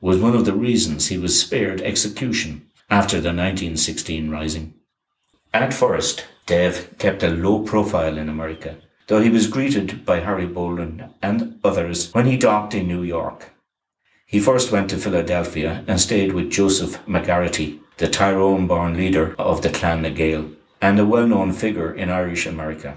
was 0.00 0.18
one 0.18 0.34
of 0.34 0.44
the 0.44 0.52
reasons 0.52 1.08
he 1.08 1.18
was 1.18 1.40
spared 1.40 1.80
execution 1.80 2.68
after 2.90 3.16
the 3.16 3.28
1916 3.28 4.30
rising. 4.30 4.74
At 5.52 5.74
first, 5.74 6.24
Dev 6.46 6.96
kept 6.98 7.22
a 7.22 7.28
low 7.28 7.62
profile 7.62 8.18
in 8.18 8.28
America, 8.28 8.76
though 9.08 9.20
he 9.20 9.30
was 9.30 9.46
greeted 9.46 10.04
by 10.04 10.20
Harry 10.20 10.46
Boland 10.46 11.08
and 11.22 11.58
others 11.64 12.12
when 12.12 12.26
he 12.26 12.36
docked 12.36 12.74
in 12.74 12.86
New 12.86 13.02
York. 13.02 13.50
He 14.26 14.40
first 14.40 14.72
went 14.72 14.90
to 14.90 14.98
Philadelphia 14.98 15.84
and 15.86 16.00
stayed 16.00 16.32
with 16.32 16.50
Joseph 16.50 17.04
McGarrity, 17.06 17.78
the 17.98 18.08
Tyrone-born 18.08 18.96
leader 18.96 19.34
of 19.38 19.62
the 19.62 19.70
Clan 19.70 20.02
na 20.02 20.10
Gael 20.10 20.50
and 20.80 20.98
a 20.98 21.06
well-known 21.06 21.52
figure 21.52 21.94
in 21.94 22.10
Irish 22.10 22.46
America. 22.46 22.96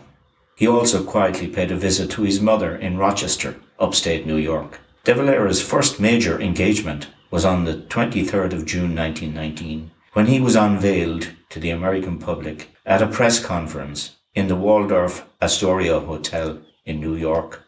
He 0.56 0.68
also 0.68 1.04
quietly 1.04 1.48
paid 1.48 1.72
a 1.72 1.76
visit 1.76 2.12
to 2.12 2.24
his 2.24 2.42
mother 2.42 2.76
in 2.76 2.98
Rochester, 2.98 3.56
upstate 3.80 4.26
New 4.26 4.38
York. 4.38 4.80
De 5.06 5.14
Valera's 5.14 5.62
first 5.62 6.00
major 6.00 6.42
engagement 6.42 7.08
was 7.32 7.46
on 7.46 7.64
the 7.64 7.74
23rd 7.74 8.52
of 8.52 8.66
June 8.66 8.94
1919, 8.94 9.92
when 10.12 10.26
he 10.26 10.42
was 10.42 10.58
unveiled 10.58 11.30
to 11.50 11.60
the 11.60 11.70
American 11.70 12.18
public 12.18 12.76
at 12.86 13.02
a 13.02 13.08
press 13.08 13.44
conference 13.44 14.18
in 14.36 14.50
the 14.50 14.58
Waldorf 14.58 15.26
Astoria 15.42 16.02
Hotel 16.02 16.60
in 16.86 17.00
New 17.00 17.16
York. 17.16 17.64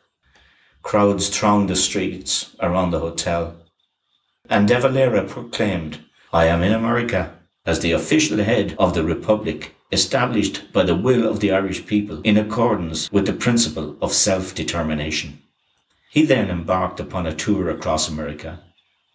Crowds 0.84 1.30
thronged 1.30 1.70
the 1.70 1.76
streets 1.76 2.54
around 2.60 2.92
the 2.92 3.00
hotel, 3.00 3.56
and 4.50 4.68
De 4.68 4.78
Valera 4.80 5.24
proclaimed, 5.24 6.00
I 6.34 6.48
am 6.48 6.62
in 6.62 6.74
America 6.74 7.38
as 7.66 7.80
the 7.80 7.94
official 7.94 8.44
head 8.44 8.76
of 8.78 8.94
the 8.94 9.04
Republic 9.04 9.74
established 9.92 10.74
by 10.74 10.84
the 10.84 10.96
will 10.96 11.28
of 11.28 11.40
the 11.40 11.52
Irish 11.52 11.86
people 11.86 12.22
in 12.24 12.38
accordance 12.38 13.10
with 13.10 13.26
the 13.26 13.34
principle 13.34 13.96
of 14.02 14.12
self-determination. 14.12 15.42
He 16.12 16.26
then 16.26 16.50
embarked 16.50 17.00
upon 17.00 17.26
a 17.26 17.34
tour 17.34 17.70
across 17.70 18.10
America. 18.10 18.60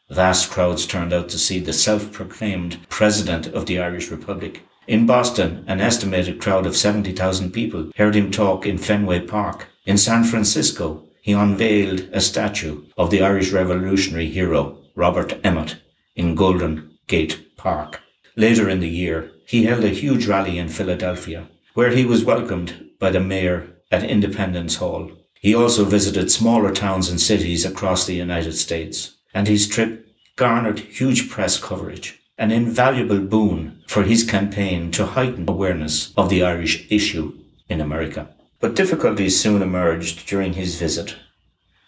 Vast 0.09 0.51
crowds 0.51 0.87
turned 0.87 1.13
out 1.13 1.29
to 1.29 1.37
see 1.39 1.59
the 1.59 1.75
self-proclaimed 1.75 2.89
President 2.89 3.49
of 3.49 3.67
the 3.67 3.79
Irish 3.79 4.11
Republic. 4.11 4.63
In 4.87 5.05
Boston, 5.05 5.63
an 5.67 5.83
estimated 5.83 6.41
crowd 6.41 6.65
of 6.65 6.75
70,000 6.75 7.51
people 7.51 7.91
heard 7.97 8.15
him 8.15 8.31
talk 8.31 8.65
in 8.65 8.79
Fenway 8.79 9.21
Park. 9.21 9.67
In 9.85 9.99
San 9.99 10.25
Francisco, 10.25 11.05
he 11.21 11.33
unveiled 11.33 12.09
a 12.13 12.21
statue 12.23 12.87
of 12.97 13.11
the 13.11 13.21
Irish 13.21 13.53
revolutionary 13.53 14.31
hero, 14.31 14.79
Robert 14.95 15.39
Emmet, 15.45 15.77
in 16.15 16.35
Golden 16.35 16.97
Gate 17.09 17.59
Park. 17.59 18.01
Later 18.37 18.71
in 18.71 18.81
the 18.81 18.89
year, 18.89 19.33
he 19.47 19.65
held 19.65 19.85
a 19.85 19.89
huge 19.89 20.27
rally 20.27 20.57
in 20.57 20.71
Philadelphia, 20.71 21.47
where 21.75 21.91
he 21.91 22.07
was 22.07 22.25
welcomed 22.25 22.89
by 22.99 23.11
the 23.11 23.21
mayor 23.21 23.69
at 23.91 24.03
Independence 24.03 24.77
Hall. 24.77 25.11
He 25.47 25.55
also 25.55 25.85
visited 25.85 26.33
smaller 26.33 26.73
towns 26.73 27.09
and 27.09 27.21
cities 27.21 27.65
across 27.65 28.05
the 28.05 28.17
United 28.17 28.55
States, 28.55 29.13
and 29.33 29.47
his 29.47 29.69
trip 29.69 30.09
garnered 30.35 30.81
huge 30.81 31.31
press 31.31 31.57
coverage, 31.57 32.19
an 32.37 32.51
invaluable 32.51 33.21
boon 33.21 33.81
for 33.87 34.03
his 34.03 34.25
campaign 34.25 34.91
to 34.91 35.07
heighten 35.07 35.49
awareness 35.49 36.13
of 36.17 36.31
the 36.31 36.43
Irish 36.43 36.91
issue 36.91 37.33
in 37.69 37.81
America. 37.81 38.29
But 38.59 38.75
difficulties 38.75 39.39
soon 39.39 39.63
emerged 39.63 40.27
during 40.27 40.55
his 40.55 40.81
visit. 40.81 41.15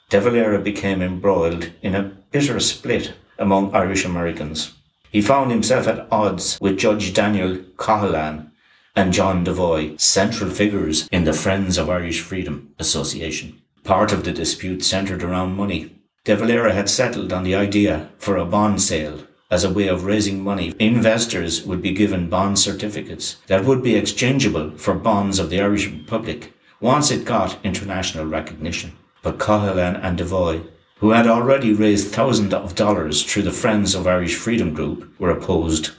De 0.09 0.21
Valera 0.21 0.61
became 0.61 1.03
embroiled 1.03 1.73
in 1.83 1.97
a 1.97 2.12
bitter 2.31 2.61
split 2.61 3.14
among 3.40 3.75
Irish 3.75 4.05
Americans. 4.05 4.73
He 5.11 5.21
found 5.21 5.51
himself 5.51 5.88
at 5.88 6.07
odds 6.12 6.61
with 6.61 6.79
Judge 6.79 7.12
Daniel 7.12 7.57
Cohalan 7.77 8.53
and 8.98 9.12
John 9.12 9.44
Devoy, 9.44 9.96
central 10.00 10.50
figures 10.50 11.06
in 11.12 11.22
the 11.22 11.32
Friends 11.32 11.78
of 11.78 11.88
Irish 11.88 12.20
Freedom 12.20 12.74
Association. 12.80 13.62
Part 13.84 14.11
of 14.11 14.24
the 14.24 14.32
dispute 14.32 14.82
centred 14.84 15.22
around 15.22 15.56
money. 15.56 15.94
De 16.24 16.34
Valera 16.34 16.72
had 16.72 16.88
settled 16.88 17.32
on 17.32 17.44
the 17.44 17.54
idea 17.54 18.11
for 18.18 18.37
a 18.37 18.44
bond 18.44 18.82
sale 18.82 19.22
as 19.52 19.62
a 19.62 19.72
way 19.72 19.87
of 19.87 20.04
raising 20.04 20.42
money. 20.42 20.74
Investors 20.80 21.64
would 21.64 21.80
be 21.80 21.92
given 21.92 22.28
bond 22.28 22.58
certificates 22.58 23.37
that 23.46 23.64
would 23.64 23.84
be 23.84 23.94
exchangeable 23.94 24.76
for 24.76 24.94
bonds 24.94 25.38
of 25.38 25.49
the 25.49 25.61
Irish 25.61 25.86
Republic 25.86 26.53
once 26.80 27.12
it 27.12 27.24
got 27.24 27.64
international 27.64 28.26
recognition. 28.26 28.94
But 29.22 29.38
Cohalan 29.38 29.94
and 29.94 30.18
Devoy 30.18 30.62
who 30.96 31.11
had 31.11 31.28
already 31.28 31.72
raised 31.72 32.09
thousands 32.09 32.53
of 32.53 32.74
dollars 32.74 33.22
through 33.22 33.42
the 33.42 33.53
Friends 33.53 33.94
of 33.94 34.09
Irish 34.09 34.34
Freedom 34.34 34.74
Group, 34.74 35.09
were 35.20 35.30
opposed, 35.30 35.92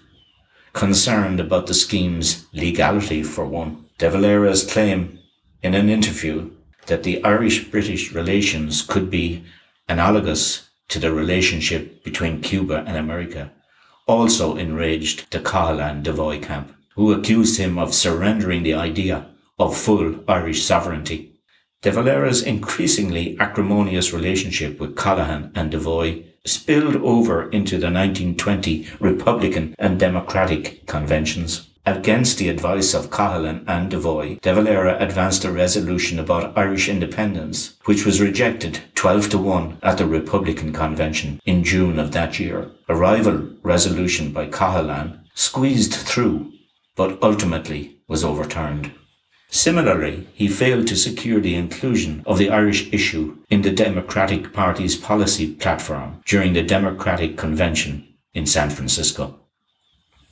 concerned 0.74 1.40
about 1.40 1.68
the 1.68 1.74
scheme's 1.74 2.48
legality 2.54 3.24
for 3.24 3.46
one. 3.46 3.86
De 3.98 4.10
Valera's 4.10 4.64
claim 4.64 5.20
in 5.62 5.74
an 5.74 5.90
interview 5.90 6.50
that 6.88 7.04
the 7.04 7.24
Irish-British 7.24 8.14
relations 8.14 8.82
could 8.82 9.10
be 9.10 9.44
analogous 9.88 10.70
to 10.88 11.00
the 11.00 11.12
relationship 11.12 12.04
between 12.04 12.42
Cuba 12.42 12.84
and 12.88 12.98
America 12.98 13.52
also 14.08 14.56
enraged 14.56 15.30
the 15.32 15.40
Cohalan 15.40 16.02
Devoy 16.02 16.42
camp, 16.42 16.76
who 16.96 17.14
accused 17.14 17.60
him 17.60 17.78
of 17.78 17.94
surrendering 17.94 18.64
the 18.64 18.74
idea 18.74 19.28
of 19.60 19.78
full 19.78 20.24
Irish 20.28 20.64
sovereignty. 20.64 21.40
De 21.84 21.92
Valera's 21.92 22.42
increasingly 22.42 23.38
acrimonious 23.40 24.12
relationship 24.12 24.80
with 24.80 24.98
Callahan 24.98 25.52
and 25.54 25.72
Devoy 25.72 26.26
spilled 26.46 26.96
over 26.98 27.50
into 27.50 27.78
the 27.78 27.92
1920 27.92 28.88
Republican 29.00 29.76
and 29.78 30.00
Democratic 30.00 30.86
conventions. 30.86 31.70
Against 31.86 32.38
the 32.38 32.50
advice 32.50 32.94
of 32.94 33.10
Cohalan 33.10 33.64
and 33.68 33.90
Devoy, 33.90 34.40
De 34.42 34.54
Valera 34.54 34.98
advanced 35.00 35.44
a 35.44 35.52
resolution 35.52 36.20
about 36.20 36.56
Irish 36.58 36.88
independence, 36.88 37.78
which 37.86 38.06
was 38.06 38.22
rejected 38.22 38.82
12 38.96 39.30
to 39.30 39.38
1 39.38 39.80
at 39.82 39.98
the 39.98 40.06
Republican 40.06 40.72
Convention 40.72 41.40
in 41.46 41.64
June 41.64 41.98
of 41.98 42.12
that 42.12 42.40
year. 42.40 42.70
A 42.90 42.96
rival 42.96 43.50
resolution 43.64 44.32
by 44.32 44.46
Cohalan 44.46 45.20
squeezed 45.34 45.94
through, 45.94 46.52
but 46.96 47.18
ultimately 47.24 47.98
was 48.08 48.24
overturned. 48.24 48.92
Similarly, 49.52 50.28
he 50.34 50.48
failed 50.48 50.88
to 50.88 50.96
secure 50.96 51.40
the 51.40 51.56
inclusion 51.56 52.24
of 52.28 52.38
the 52.38 52.52
Irish 52.52 52.94
issue 52.94 53.38
in 53.50 53.64
the 53.64 53.72
Democratic 53.72 54.54
Party's 54.54 54.96
policy 54.96 55.54
platform 55.54 56.22
during 56.26 56.54
the 56.54 56.62
Democratic 56.62 57.36
Convention 57.36 58.08
in 58.34 58.46
San 58.46 58.70
Francisco. 58.70 59.40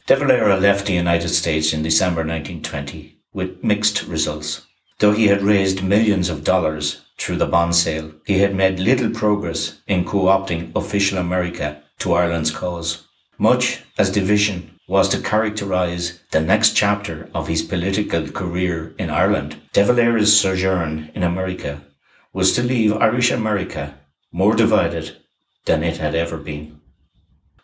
De 0.05 0.15
Valera 0.15 0.57
left 0.59 0.86
the 0.86 0.93
United 0.93 1.30
States 1.30 1.74
in 1.74 1.82
December 1.82 2.22
1920 2.22 3.18
with 3.34 3.63
mixed 3.63 4.03
results. 4.03 4.65
Though 4.99 5.13
he 5.13 5.28
had 5.28 5.41
raised 5.41 5.84
millions 5.84 6.30
of 6.30 6.43
dollars 6.43 7.01
through 7.18 7.38
the 7.38 7.47
bond 7.47 7.76
sale, 7.76 8.11
he 8.26 8.39
had 8.39 8.55
made 8.55 8.80
little 8.80 9.09
progress 9.09 9.82
in 9.88 10.05
co-opting 10.05 10.76
official 10.76 11.18
America 11.18 11.82
to 11.99 12.13
Ireland's 12.13 12.51
cause. 12.51 13.07
Much 13.39 13.84
as 13.97 14.11
division 14.11 14.76
was 14.88 15.10
to 15.10 15.20
characterize 15.20 16.22
the 16.32 16.40
next 16.40 16.72
chapter 16.72 17.30
of 17.34 17.48
his 17.48 17.62
political 17.62 18.28
career 18.30 18.96
in 18.98 19.10
Ireland, 19.10 19.58
De 19.74 19.84
Valera's 19.84 20.40
sojourn 20.40 21.12
in 21.14 21.24
America 21.24 21.82
was 22.32 22.54
to 22.54 22.64
leave 22.64 22.94
Irish 22.94 23.30
America 23.30 24.00
more 24.32 24.56
divided 24.56 25.18
than 25.66 25.84
it 25.84 25.98
had 25.98 26.16
ever 26.16 26.38
been. 26.38 26.80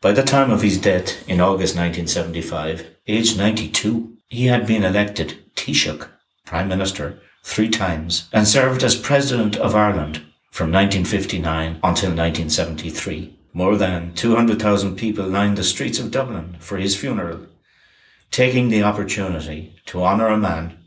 By 0.02 0.12
the 0.12 0.24
time 0.24 0.52
of 0.52 0.62
his 0.62 0.78
death 0.78 1.28
in 1.30 1.40
August 1.40 1.78
1975, 1.78 2.88
aged 3.08 3.38
92, 3.38 4.18
he 4.28 4.48
had 4.48 4.68
been 4.68 4.84
elected 4.84 5.56
Taoiseach, 5.56 6.10
Prime 6.46 6.68
Minister, 6.68 7.22
three 7.44 7.70
times 7.70 8.28
and 8.34 8.48
served 8.48 8.84
as 8.84 8.96
President 8.96 9.56
of 9.56 9.76
Ireland 9.76 10.18
from 10.52 10.72
1959 10.72 11.80
until 11.84 12.10
1973. 12.10 13.33
More 13.56 13.76
than 13.76 14.16
200,000 14.16 14.95
people 14.95 15.28
lined 15.28 15.58
the 15.58 15.64
streets 15.64 15.99
of 15.99 16.10
Dublin 16.10 16.56
for 16.60 16.78
his 16.78 16.95
funeral, 16.95 17.45
taking 18.32 18.70
the 18.70 18.82
opportunity 18.82 19.76
to 19.86 20.04
honour 20.04 20.30
a 20.30 20.38
man 20.38 20.80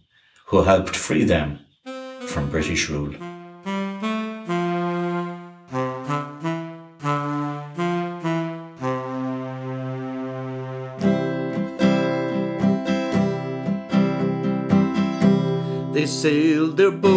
who 0.46 0.64
helped 0.64 0.96
free 0.96 1.22
them 1.22 1.60
from 2.26 2.50
British 2.50 2.90
rule. 2.90 3.14
They 15.92 16.06
sailed 16.06 16.76
their 16.76 16.90
boats 16.90 17.15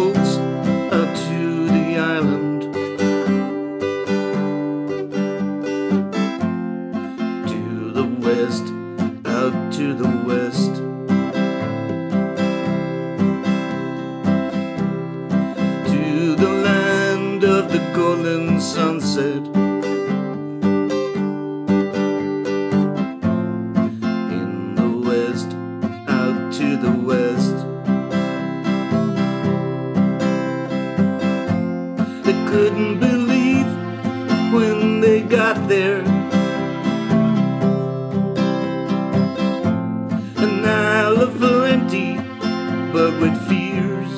fears. 43.48 44.12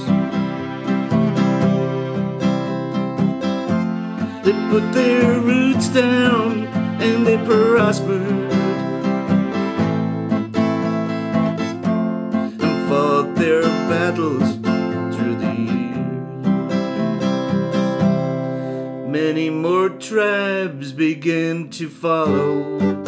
They 4.45 4.53
put 4.71 4.93
their 4.93 5.41
roots 5.41 5.89
down 5.89 6.67
and 7.01 7.27
they 7.27 7.39
prospered. 7.39 8.53
And 12.61 12.89
fought 12.89 13.35
their 13.37 13.63
battles 13.91 14.57
through 15.17 15.37
the 15.37 15.55
years. 15.55 15.83
Many 19.09 19.51
more 19.51 19.89
tribes 19.89 20.93
begin 20.93 21.71
to 21.71 21.89
follow. 21.89 23.02